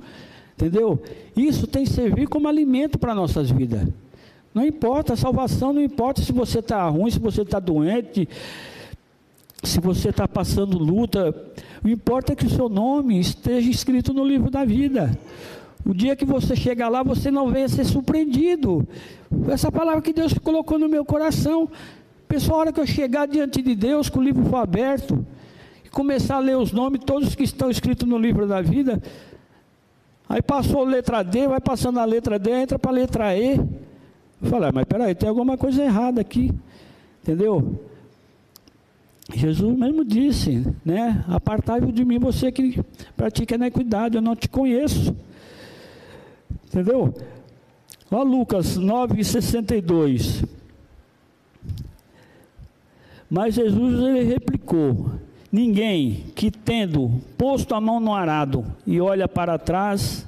[0.55, 1.01] entendeu?
[1.35, 3.87] Isso tem que servir como alimento para nossas vidas.
[4.53, 8.29] Não importa, a salvação não importa se você está ruim, se você está doente,
[9.63, 11.33] se você está passando luta,
[11.83, 15.17] o importa é que o seu nome esteja escrito no livro da vida.
[15.85, 18.87] O dia que você chegar lá, você não venha ser surpreendido.
[19.49, 21.69] Essa palavra que Deus colocou no meu coração.
[22.27, 25.25] Pessoal, a hora que eu chegar diante de Deus, com o livro for aberto,
[25.83, 29.01] e começar a ler os nomes, todos que estão escritos no livro da vida,
[30.29, 33.59] aí passou a letra D, vai passando a letra D, entra para a letra E.
[34.43, 36.51] Eu falei, ah, mas peraí, tem alguma coisa errada aqui.
[37.21, 37.79] Entendeu?
[39.33, 41.23] Jesus mesmo disse, né?
[41.29, 42.83] Apartai-vos de mim, você que
[43.15, 45.15] pratica iniquidade, eu não te conheço.
[46.67, 47.13] Entendeu?
[48.11, 50.45] Ó Lucas 9,62.
[53.29, 55.11] Mas Jesus ele replicou:
[55.51, 60.27] Ninguém que tendo posto a mão no arado e olha para trás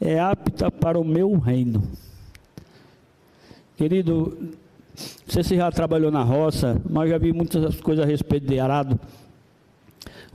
[0.00, 1.82] é apta para o meu reino.
[3.82, 4.52] Querido, não
[5.26, 8.96] sei se já trabalhou na roça, mas já vi muitas coisas a respeito de arado.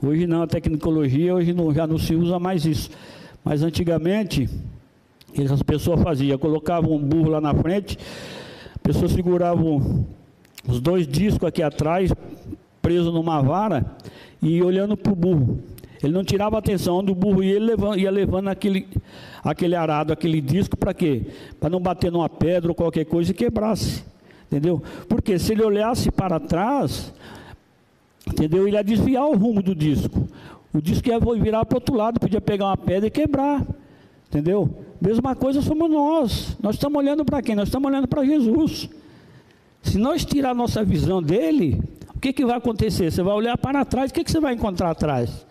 [0.02, 2.90] Hoje não, a tecnologia, hoje não, já não se usa mais isso.
[3.42, 4.50] Mas antigamente,
[5.50, 6.36] as pessoas faziam?
[6.36, 7.98] Colocavam um burro lá na frente,
[8.74, 9.62] a pessoa segurava
[10.68, 12.12] os dois discos aqui atrás,
[12.82, 13.96] preso numa vara,
[14.42, 15.58] e olhando para o burro.
[16.02, 18.86] Ele não tirava atenção do burro e ele levando, ia levando aquele,
[19.42, 21.22] aquele arado, aquele disco, para quê?
[21.58, 24.04] Para não bater numa pedra ou qualquer coisa e quebrasse.
[24.46, 24.82] Entendeu?
[25.08, 27.12] Porque se ele olhasse para trás,
[28.26, 28.66] entendeu?
[28.66, 30.28] Ele ia desviar o rumo do disco.
[30.72, 33.66] O disco ia virar para o outro lado, podia pegar uma pedra e quebrar.
[34.28, 34.84] Entendeu?
[35.00, 36.56] Mesma coisa somos nós.
[36.62, 37.56] Nós estamos olhando para quem?
[37.56, 38.88] Nós estamos olhando para Jesus.
[39.82, 41.80] Se nós tirar a nossa visão dele,
[42.14, 43.10] o que, que vai acontecer?
[43.10, 45.46] Você vai olhar para trás, o que, que você vai encontrar atrás?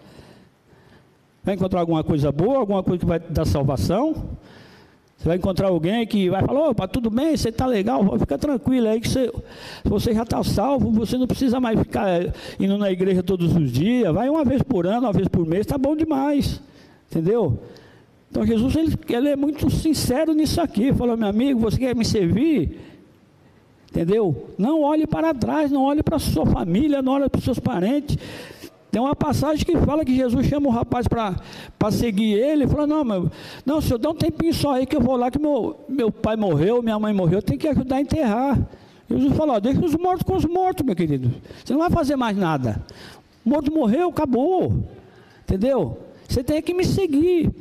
[1.47, 4.13] Vai encontrar alguma coisa boa, alguma coisa que vai dar salvação?
[5.17, 8.89] Você vai encontrar alguém que vai falar, opa, tudo bem, você está legal, fica tranquilo
[8.89, 9.31] aí que você,
[9.86, 13.71] você já está salvo, você não precisa mais ficar eh, indo na igreja todos os
[13.71, 16.62] dias, vai uma vez por ano, uma vez por mês, está bom demais.
[17.10, 17.58] Entendeu?
[18.29, 20.91] Então Jesus ele, ele é muito sincero nisso aqui.
[20.91, 22.77] Falou, meu amigo, você quer me servir?
[23.89, 24.50] Entendeu?
[24.58, 28.17] Não olhe para trás, não olhe para sua família, não olhe para os seus parentes.
[28.98, 32.63] Tem uma passagem que fala que Jesus chama o rapaz para seguir ele.
[32.63, 33.31] Ele falou: Não, meu,
[33.63, 36.35] não, senhor, dá um tempinho só aí que eu vou lá, que meu, meu pai
[36.35, 38.60] morreu, minha mãe morreu, eu tenho que ajudar a enterrar.
[39.08, 41.31] Jesus falou: Deixa os mortos com os mortos, meu querido.
[41.63, 42.83] Você não vai fazer mais nada.
[43.45, 44.73] O morto morreu, acabou.
[45.43, 46.00] Entendeu?
[46.27, 47.52] Você tem que me seguir.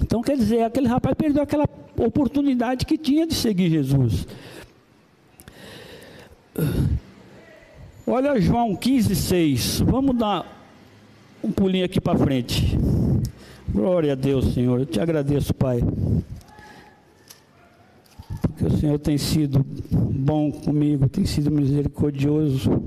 [0.00, 1.68] Então, quer dizer, aquele rapaz perdeu aquela
[1.98, 4.24] oportunidade que tinha de seguir Jesus.
[8.04, 9.80] Olha João 15, 6.
[9.80, 10.44] Vamos dar
[11.42, 12.76] um pulinho aqui para frente.
[13.68, 14.80] Glória a Deus, Senhor.
[14.80, 15.80] Eu te agradeço, Pai.
[18.40, 22.82] Porque o Senhor tem sido bom comigo, tem sido misericordioso.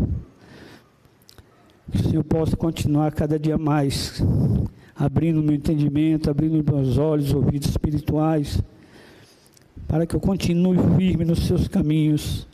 [1.90, 4.22] Que o Senhor possa continuar cada dia mais
[4.94, 8.62] abrindo meu entendimento, abrindo meus olhos, ouvidos espirituais,
[9.88, 12.46] para que eu continue firme nos seus caminhos.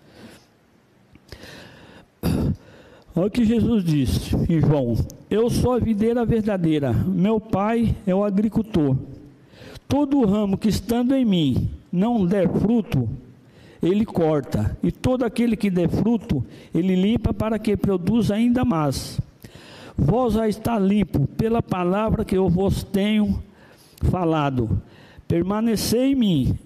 [3.22, 4.96] Olha o que Jesus disse em João:
[5.30, 8.98] Eu sou a videira verdadeira, meu pai é o agricultor.
[9.88, 13.08] Todo ramo que estando em mim não der fruto,
[13.80, 16.44] ele corta, e todo aquele que der fruto,
[16.74, 19.22] ele limpa para que produza ainda mais.
[19.96, 23.40] Vós já está limpo pela palavra que eu vos tenho
[24.10, 24.82] falado.
[25.28, 26.60] Permanecei em mim,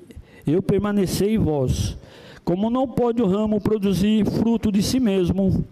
[0.48, 1.98] eu permanecei em vós.
[2.46, 5.66] Como não pode o ramo produzir fruto de si mesmo,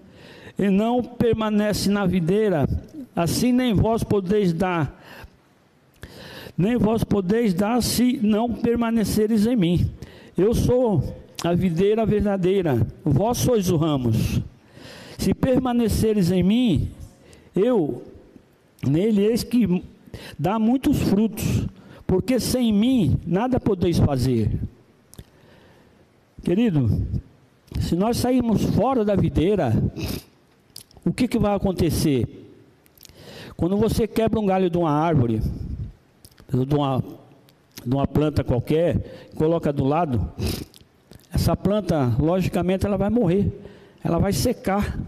[0.58, 2.68] e não permanece na videira,
[3.16, 5.02] assim nem vós podeis dar,
[6.58, 9.92] nem vós podeis dar se não permaneceres em mim.
[10.38, 14.42] Eu sou a videira verdadeira, vós sois os ramos.
[15.18, 16.90] Se permaneceres em mim,
[17.56, 18.04] eu
[18.86, 19.84] nele eis que
[20.38, 21.68] dá muitos frutos,
[22.06, 24.52] porque sem mim nada podeis fazer.
[26.44, 26.90] Querido,
[27.80, 29.74] se nós sairmos fora da videira,
[31.06, 32.52] o que, que vai acontecer?
[33.56, 35.42] Quando você quebra um galho de uma árvore,
[36.52, 37.04] de uma,
[37.86, 40.32] de uma planta qualquer, coloca do lado,
[41.32, 43.52] essa planta, logicamente, ela vai morrer,
[44.04, 45.00] ela vai secar,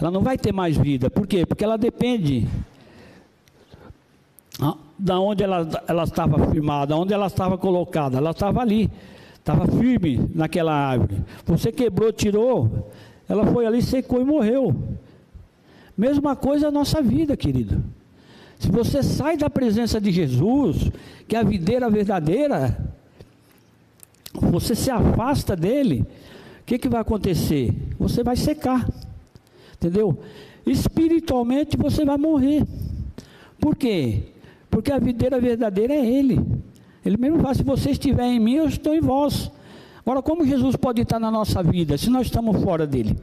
[0.00, 1.10] ela não vai ter mais vida.
[1.10, 1.44] Por quê?
[1.44, 2.46] Porque ela depende
[4.98, 8.90] da onde ela, ela estava firmada, onde ela estava colocada, ela estava ali,
[9.34, 11.24] estava firme naquela árvore.
[11.46, 12.90] Você quebrou, tirou,
[13.26, 14.89] ela foi ali, secou e morreu.
[16.00, 17.84] Mesma coisa a nossa vida, querido.
[18.58, 20.90] Se você sai da presença de Jesus,
[21.28, 22.74] que é a videira verdadeira,
[24.32, 26.06] você se afasta dele,
[26.62, 27.74] o que, que vai acontecer?
[27.98, 28.88] Você vai secar,
[29.74, 30.18] entendeu?
[30.64, 32.66] Espiritualmente você vai morrer.
[33.60, 34.22] Por quê?
[34.70, 36.40] Porque a videira verdadeira é Ele.
[37.04, 39.50] Ele mesmo fala: se você estiver em mim, eu estou em vós.
[39.98, 43.18] Agora, como Jesus pode estar na nossa vida se nós estamos fora dele?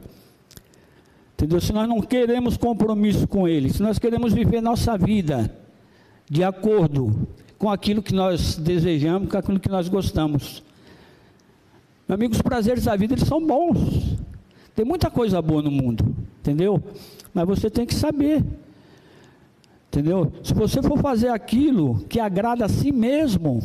[1.38, 1.60] Entendeu?
[1.60, 5.56] Se nós não queremos compromisso com ele, se nós queremos viver nossa vida
[6.28, 10.64] de acordo com aquilo que nós desejamos, com aquilo que nós gostamos.
[12.08, 14.18] Meu amigo, os prazeres da vida eles são bons.
[14.74, 16.82] Tem muita coisa boa no mundo, entendeu?
[17.32, 18.44] Mas você tem que saber.
[19.92, 20.32] Entendeu?
[20.42, 23.62] Se você for fazer aquilo que agrada a si mesmo,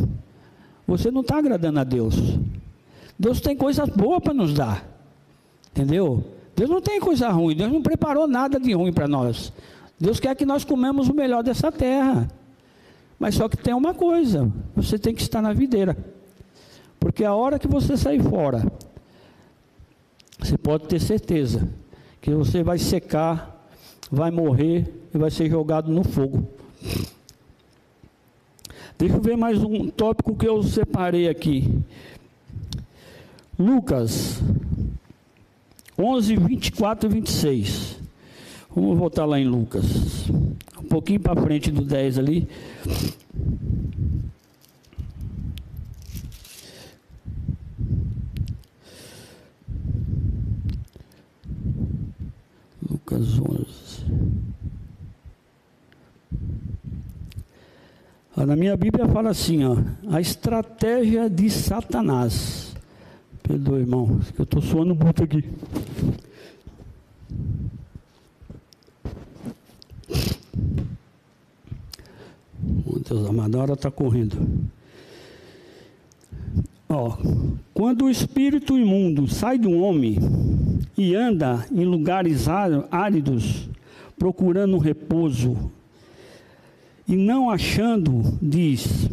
[0.86, 2.38] você não está agradando a Deus.
[3.18, 4.88] Deus tem coisas boas para nos dar.
[5.72, 6.24] Entendeu?
[6.56, 9.52] Deus não tem coisa ruim, Deus não preparou nada de ruim para nós.
[10.00, 12.30] Deus quer que nós comemos o melhor dessa terra.
[13.18, 15.98] Mas só que tem uma coisa, você tem que estar na videira.
[17.00, 18.70] Porque a hora que você sair fora,
[20.40, 21.70] você pode ter certeza
[22.22, 23.68] que você vai secar,
[24.12, 26.48] vai morrer e vai ser jogado no fogo.
[28.98, 31.78] Deixa eu ver mais um tópico que eu separei aqui.
[33.58, 34.42] Lucas
[35.98, 38.00] 11, 24 e 26.
[38.76, 40.30] Vamos voltar lá em Lucas.
[40.80, 42.48] Um pouquinho para frente do 10 ali.
[52.90, 53.74] Lucas 11.
[58.36, 59.78] Na minha Bíblia fala assim, ó,
[60.10, 62.76] a estratégia de Satanás.
[63.44, 65.44] Perdoa, irmão, que eu estou suando muito aqui.
[73.14, 74.38] Deus amado, a hora está correndo.
[76.90, 77.18] Ó,
[77.74, 80.18] quando o espírito imundo sai do homem
[80.98, 82.48] e anda em lugares
[82.90, 83.70] áridos,
[84.18, 85.72] procurando repouso,
[87.08, 89.08] e não achando, diz: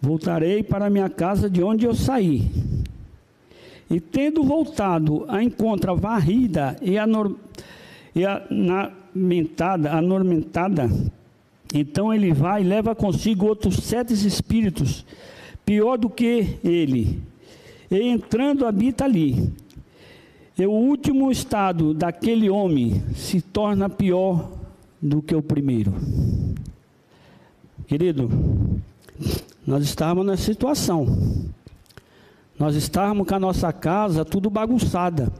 [0.00, 2.50] Voltarei para minha casa de onde eu saí.
[3.90, 7.36] E tendo voltado, a encontra varrida e, anor,
[8.14, 10.88] e anormentada, anormentada,
[11.74, 15.04] então ele vai e leva consigo outros sete espíritos,
[15.64, 17.20] pior do que ele,
[17.90, 19.52] e entrando habita ali.
[20.56, 24.50] E o último estado daquele homem se torna pior
[25.00, 25.94] do que o primeiro.
[27.86, 28.28] Querido,
[29.66, 31.06] nós estávamos nessa situação.
[32.60, 35.32] Nós estávamos com a nossa casa tudo bagunçada,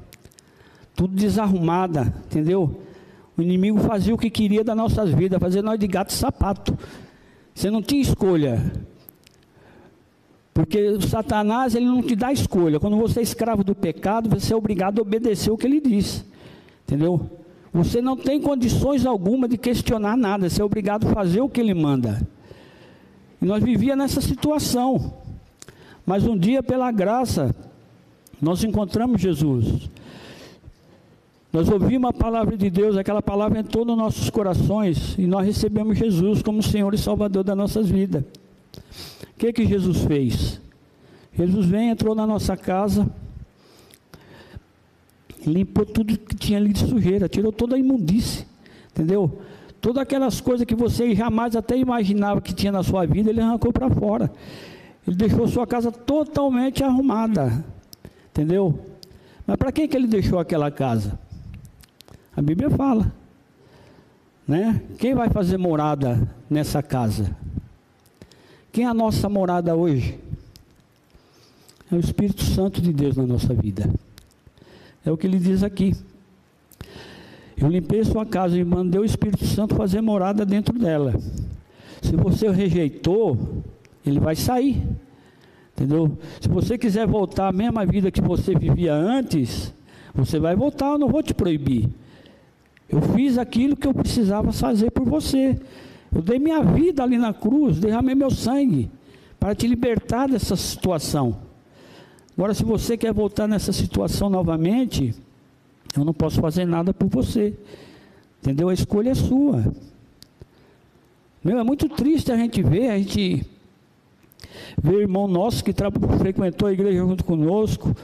[0.96, 2.80] tudo desarrumada, entendeu?
[3.36, 6.78] O inimigo fazia o que queria das nossas vidas, fazia nós de gato e sapato.
[7.54, 8.72] Você não tinha escolha.
[10.54, 12.80] Porque o Satanás ele não te dá escolha.
[12.80, 16.24] Quando você é escravo do pecado, você é obrigado a obedecer o que ele diz.
[16.84, 17.38] Entendeu?
[17.70, 21.60] Você não tem condições alguma de questionar nada, você é obrigado a fazer o que
[21.60, 22.26] ele manda.
[23.42, 25.19] E nós vivíamos nessa situação.
[26.10, 27.54] Mas um dia, pela graça,
[28.42, 29.88] nós encontramos Jesus.
[31.52, 35.96] Nós ouvimos a palavra de Deus, aquela palavra entrou nos nossos corações e nós recebemos
[35.96, 38.24] Jesus como Senhor e Salvador das nossas vidas.
[38.24, 40.60] O que que Jesus fez?
[41.32, 43.08] Jesus vem, entrou na nossa casa,
[45.46, 48.44] limpou tudo que tinha ali de sujeira, tirou toda a imundície,
[48.90, 49.40] entendeu?
[49.80, 53.72] Todas aquelas coisas que você jamais até imaginava que tinha na sua vida, ele arrancou
[53.72, 54.28] para fora.
[55.06, 57.64] Ele deixou sua casa totalmente arrumada,
[58.30, 58.78] entendeu?
[59.46, 61.18] Mas para quem que ele deixou aquela casa?
[62.36, 63.12] A Bíblia fala.
[64.46, 64.82] Né?
[64.98, 67.36] Quem vai fazer morada nessa casa?
[68.72, 70.18] Quem é a nossa morada hoje?
[71.90, 73.90] É o Espírito Santo de Deus na nossa vida.
[75.04, 75.96] É o que ele diz aqui.
[77.56, 81.14] Eu limpei sua casa e mandei o Espírito Santo fazer morada dentro dela.
[82.00, 83.62] Se você rejeitou,
[84.04, 84.82] ele vai sair.
[85.72, 86.18] Entendeu?
[86.40, 89.72] Se você quiser voltar à mesma vida que você vivia antes,
[90.14, 91.88] você vai voltar, eu não vou te proibir.
[92.88, 95.58] Eu fiz aquilo que eu precisava fazer por você.
[96.14, 98.90] Eu dei minha vida ali na cruz, derramei meu sangue
[99.38, 101.38] para te libertar dessa situação.
[102.36, 105.14] Agora, se você quer voltar nessa situação novamente,
[105.96, 107.54] eu não posso fazer nada por você.
[108.42, 108.68] Entendeu?
[108.68, 109.72] A escolha é sua.
[111.42, 113.46] Meu, é muito triste a gente ver, a gente
[114.82, 115.72] ver irmão nosso que
[116.18, 117.94] frequentou a igreja junto conosco,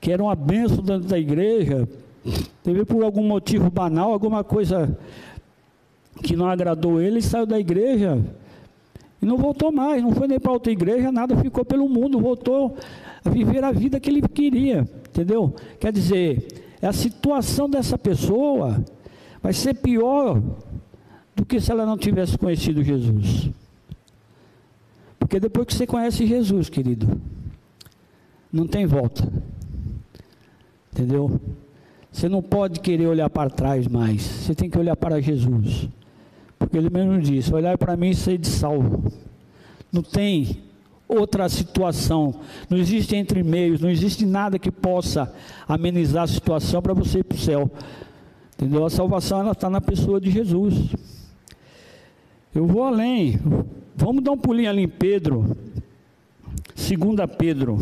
[0.00, 1.88] que era uma benção dentro da igreja,
[2.62, 4.96] teve por algum motivo banal, alguma coisa
[6.22, 8.22] que não agradou ele, ele saiu da igreja
[9.20, 12.76] e não voltou mais, não foi nem para outra igreja, nada, ficou pelo mundo, voltou
[13.24, 15.54] a viver a vida que ele queria, entendeu?
[15.78, 18.84] Quer dizer, a situação dessa pessoa
[19.40, 20.42] vai ser pior
[21.34, 23.50] do que se ela não tivesse conhecido Jesus.
[25.32, 27.18] Porque depois que você conhece Jesus, querido,
[28.52, 29.26] não tem volta.
[30.92, 31.40] Entendeu?
[32.12, 34.20] Você não pode querer olhar para trás mais.
[34.20, 35.88] Você tem que olhar para Jesus.
[36.58, 39.10] Porque ele mesmo disse: olhar para mim e ser de salvo.
[39.90, 40.58] Não tem
[41.08, 42.34] outra situação.
[42.68, 43.80] Não existe entre meios.
[43.80, 45.34] Não existe nada que possa
[45.66, 47.70] amenizar a situação para você ir para o céu.
[48.52, 48.84] Entendeu?
[48.84, 50.94] A salvação está na pessoa de Jesus.
[52.54, 53.40] Eu vou além.
[53.94, 55.56] Vamos dar um pulinho ali em Pedro.
[56.74, 57.78] Segunda Pedro.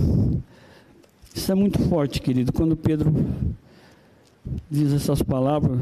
[1.34, 2.52] Isso é muito forte, querido.
[2.52, 3.12] Quando Pedro
[4.70, 5.78] diz essas palavras,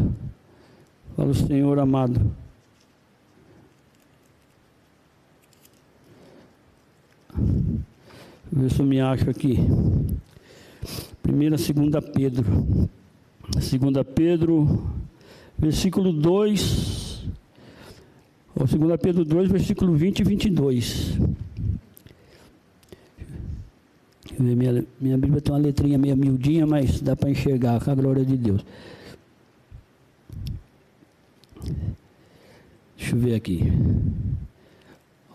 [1.16, 2.31] fala o Senhor amado.
[8.51, 9.59] Ver se eu me acho aqui.
[11.22, 12.89] Primeira, segunda Pedro.
[13.61, 14.87] Segunda Pedro,
[15.59, 16.97] versículo 2.
[18.59, 21.18] Ou segunda Pedro 2, versículo 20 e 22.
[24.36, 28.24] Minha, minha Bíblia tem uma letrinha meio miudinha, mas dá para enxergar com a glória
[28.24, 28.64] de Deus.
[32.96, 33.72] Deixa eu ver aqui.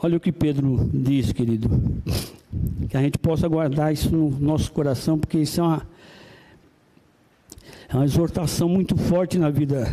[0.02, 1.70] Olha o que Pedro diz, querido.
[2.90, 5.88] Que a gente possa guardar isso no nosso coração, porque isso é uma,
[7.88, 9.88] é uma exortação muito forte na vida,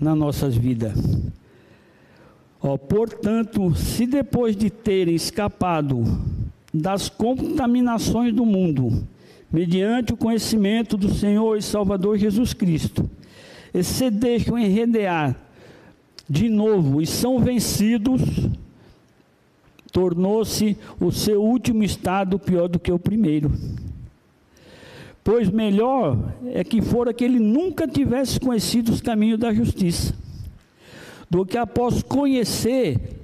[0.00, 0.94] nas nossas vidas.
[2.88, 6.04] Portanto, se depois de terem escapado
[6.72, 9.06] das contaminações do mundo,
[9.50, 13.10] mediante o conhecimento do Senhor e Salvador Jesus Cristo,
[13.72, 15.34] e se deixam enredear
[16.28, 18.20] de novo e são vencidos,
[19.90, 23.50] tornou-se o seu último estado pior do que o primeiro.
[25.24, 30.14] Pois melhor é que fora que ele nunca tivesse conhecido os caminhos da justiça,
[31.30, 33.20] do que após conhecer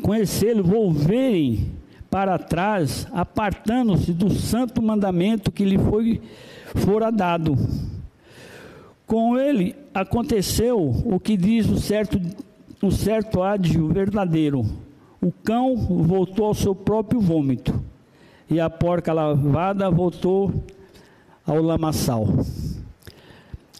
[0.00, 1.70] conhecê-lo, volverem
[2.10, 6.20] para trás, apartando-se do santo mandamento que lhe foi
[6.76, 7.56] fora dado.
[9.06, 12.20] Com ele aconteceu o que diz o certo,
[12.82, 14.64] o certo ádio verdadeiro.
[15.20, 17.82] O cão voltou ao seu próprio vômito,
[18.50, 20.52] e a porca lavada voltou
[21.46, 22.26] ao lamaçal.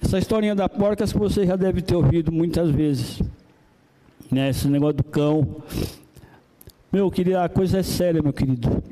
[0.02, 3.22] Essa historinha da porca, você já deve ter ouvido muitas vezes.
[4.30, 4.50] Né?
[4.50, 5.62] Esse negócio do cão
[6.92, 8.82] meu querido, a coisa é séria, meu querido.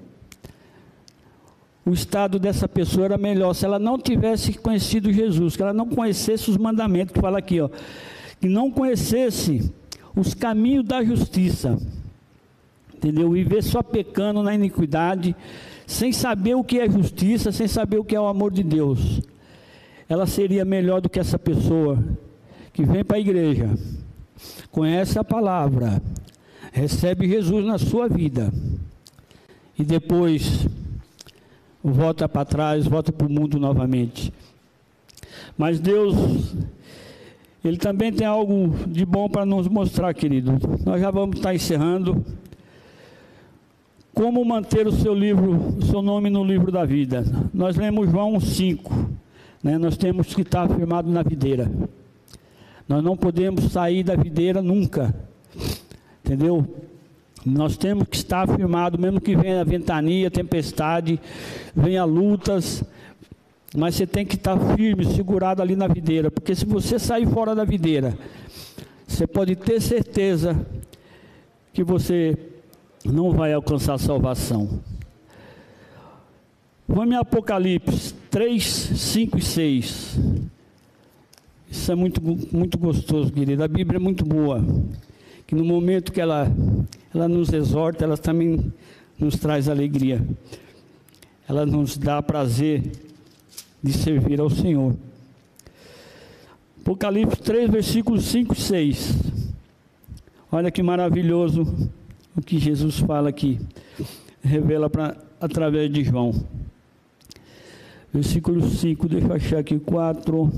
[1.85, 5.87] O estado dessa pessoa era melhor se ela não tivesse conhecido Jesus, que ela não
[5.87, 7.69] conhecesse os mandamentos, que fala aqui, ó,
[8.41, 9.71] que não conhecesse
[10.17, 11.79] os caminhos da justiça.
[12.95, 13.31] Entendeu?
[13.33, 15.37] Viver só pecando na iniquidade,
[15.87, 19.21] sem saber o que é justiça, sem saber o que é o amor de Deus.
[20.11, 21.97] Ela seria melhor do que essa pessoa
[22.73, 23.71] que vem para a igreja,
[24.73, 26.03] conhece a palavra,
[26.73, 28.53] recebe Jesus na sua vida
[29.79, 30.67] e depois
[31.81, 34.33] volta para trás, volta para o mundo novamente.
[35.57, 36.57] Mas Deus,
[37.65, 40.59] Ele também tem algo de bom para nos mostrar, querido.
[40.85, 42.27] Nós já vamos estar encerrando.
[44.13, 47.25] Como manter o seu livro, o seu nome no livro da vida?
[47.55, 49.20] Nós lemos João 5.
[49.63, 49.79] Né?
[49.79, 51.71] Nós temos que estar afirmado na videira.
[52.89, 55.15] Nós não podemos sair da videira nunca.
[56.25, 56.67] Entendeu?
[57.45, 61.19] Nós temos que estar afirmado, mesmo que venha a ventania, tempestade,
[61.75, 62.85] venha lutas,
[63.75, 67.55] mas você tem que estar firme, segurado ali na videira, porque se você sair fora
[67.55, 68.19] da videira,
[69.07, 70.67] você pode ter certeza
[71.73, 72.37] que você
[73.05, 74.81] não vai alcançar a salvação.
[76.87, 80.19] Vamos em Apocalipse 3, 5 e 6.
[81.69, 82.21] Isso é muito,
[82.53, 83.63] muito gostoso, querido.
[83.63, 84.65] A Bíblia é muito boa.
[85.47, 86.47] Que no momento que ela,
[87.13, 88.73] ela nos exorta, ela também
[89.19, 90.25] nos traz alegria.
[91.49, 92.93] Ela nos dá prazer
[93.83, 94.95] de servir ao Senhor.
[96.81, 99.15] Apocalipse 3, versículos 5 e 6.
[100.53, 101.67] Olha que maravilhoso
[102.37, 103.59] o que Jesus fala aqui.
[104.43, 106.33] Revela pra, através de João.
[108.13, 110.53] Versículo 5, deixa eu achar aqui 4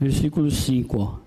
[0.00, 1.20] versículo 5.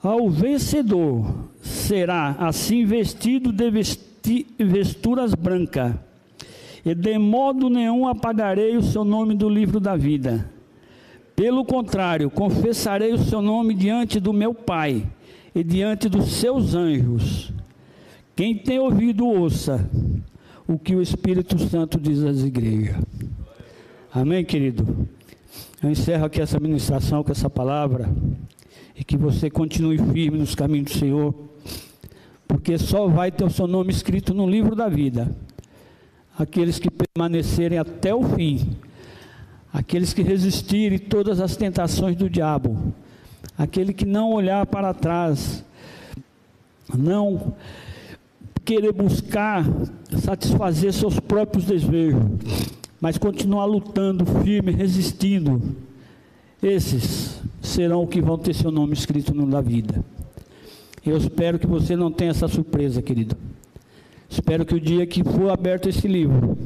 [0.00, 5.94] Ao vencedor será assim vestido de vesti vesturas brancas,
[6.84, 10.48] e de modo nenhum apagarei o seu nome do livro da vida.
[11.34, 15.06] Pelo contrário, confessarei o seu nome diante do meu Pai
[15.54, 17.52] e diante dos seus anjos.
[18.36, 19.88] Quem tem ouvido, ouça
[20.70, 22.94] o que o Espírito Santo diz às igrejas.
[24.14, 25.08] Amém, querido?
[25.82, 28.08] Eu encerro aqui essa ministração com essa palavra
[28.94, 31.34] e que você continue firme nos caminhos do Senhor,
[32.46, 35.34] porque só vai ter o seu nome escrito no livro da vida.
[36.38, 38.76] Aqueles que permanecerem até o fim,
[39.72, 42.94] aqueles que resistirem todas as tentações do diabo,
[43.58, 45.64] aquele que não olhar para trás,
[46.96, 47.56] não
[48.74, 49.64] querer buscar
[50.16, 52.22] satisfazer seus próprios desejos
[53.00, 55.74] mas continuar lutando firme, resistindo,
[56.62, 60.04] esses serão o que vão ter seu nome escrito no da vida.
[61.04, 63.36] Eu espero que você não tenha essa surpresa, querido.
[64.28, 66.58] Espero que o dia que for aberto esse livro,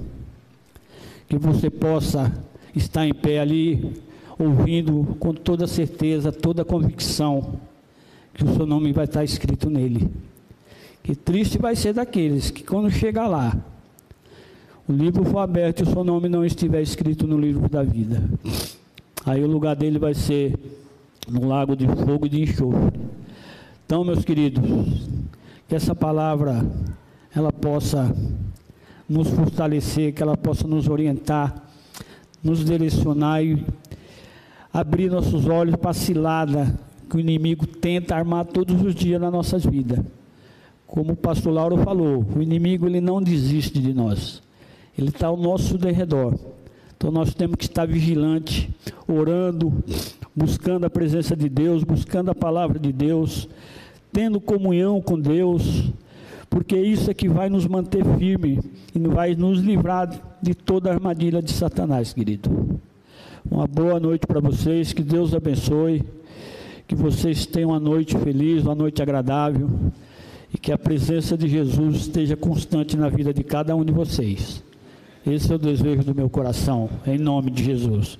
[1.28, 2.32] que você possa
[2.74, 3.92] estar em pé ali,
[4.36, 7.60] ouvindo com toda certeza, toda convicção,
[8.34, 10.10] que o seu nome vai estar escrito nele.
[11.04, 13.54] Que triste vai ser daqueles que quando chegar lá,
[14.88, 18.22] o livro for aberto e o seu nome não estiver escrito no livro da vida.
[19.26, 20.58] Aí o lugar dele vai ser
[21.28, 22.98] no lago de fogo e de enxofre.
[23.84, 24.64] Então, meus queridos,
[25.68, 26.64] que essa palavra
[27.36, 28.10] ela possa
[29.06, 31.68] nos fortalecer, que ela possa nos orientar,
[32.42, 33.62] nos direcionar e
[34.72, 36.74] abrir nossos olhos para a cilada
[37.10, 40.02] que o inimigo tenta armar todos os dias nas nossas vidas.
[40.86, 44.42] Como o pastor Lauro falou, o inimigo ele não desiste de nós.
[44.96, 46.38] Ele está ao nosso derredor.
[46.96, 48.70] Então nós temos que estar vigilante,
[49.08, 49.72] orando,
[50.34, 53.48] buscando a presença de Deus, buscando a palavra de Deus,
[54.12, 55.90] tendo comunhão com Deus,
[56.48, 58.60] porque isso é que vai nos manter firme
[58.94, 60.08] e vai nos livrar
[60.40, 62.80] de toda a armadilha de Satanás, querido.
[63.50, 66.02] Uma boa noite para vocês, que Deus abençoe,
[66.86, 69.68] que vocês tenham uma noite feliz, uma noite agradável
[70.54, 74.62] e que a presença de Jesus esteja constante na vida de cada um de vocês.
[75.26, 78.16] Esse é o desejo do meu coração, em nome de Jesus.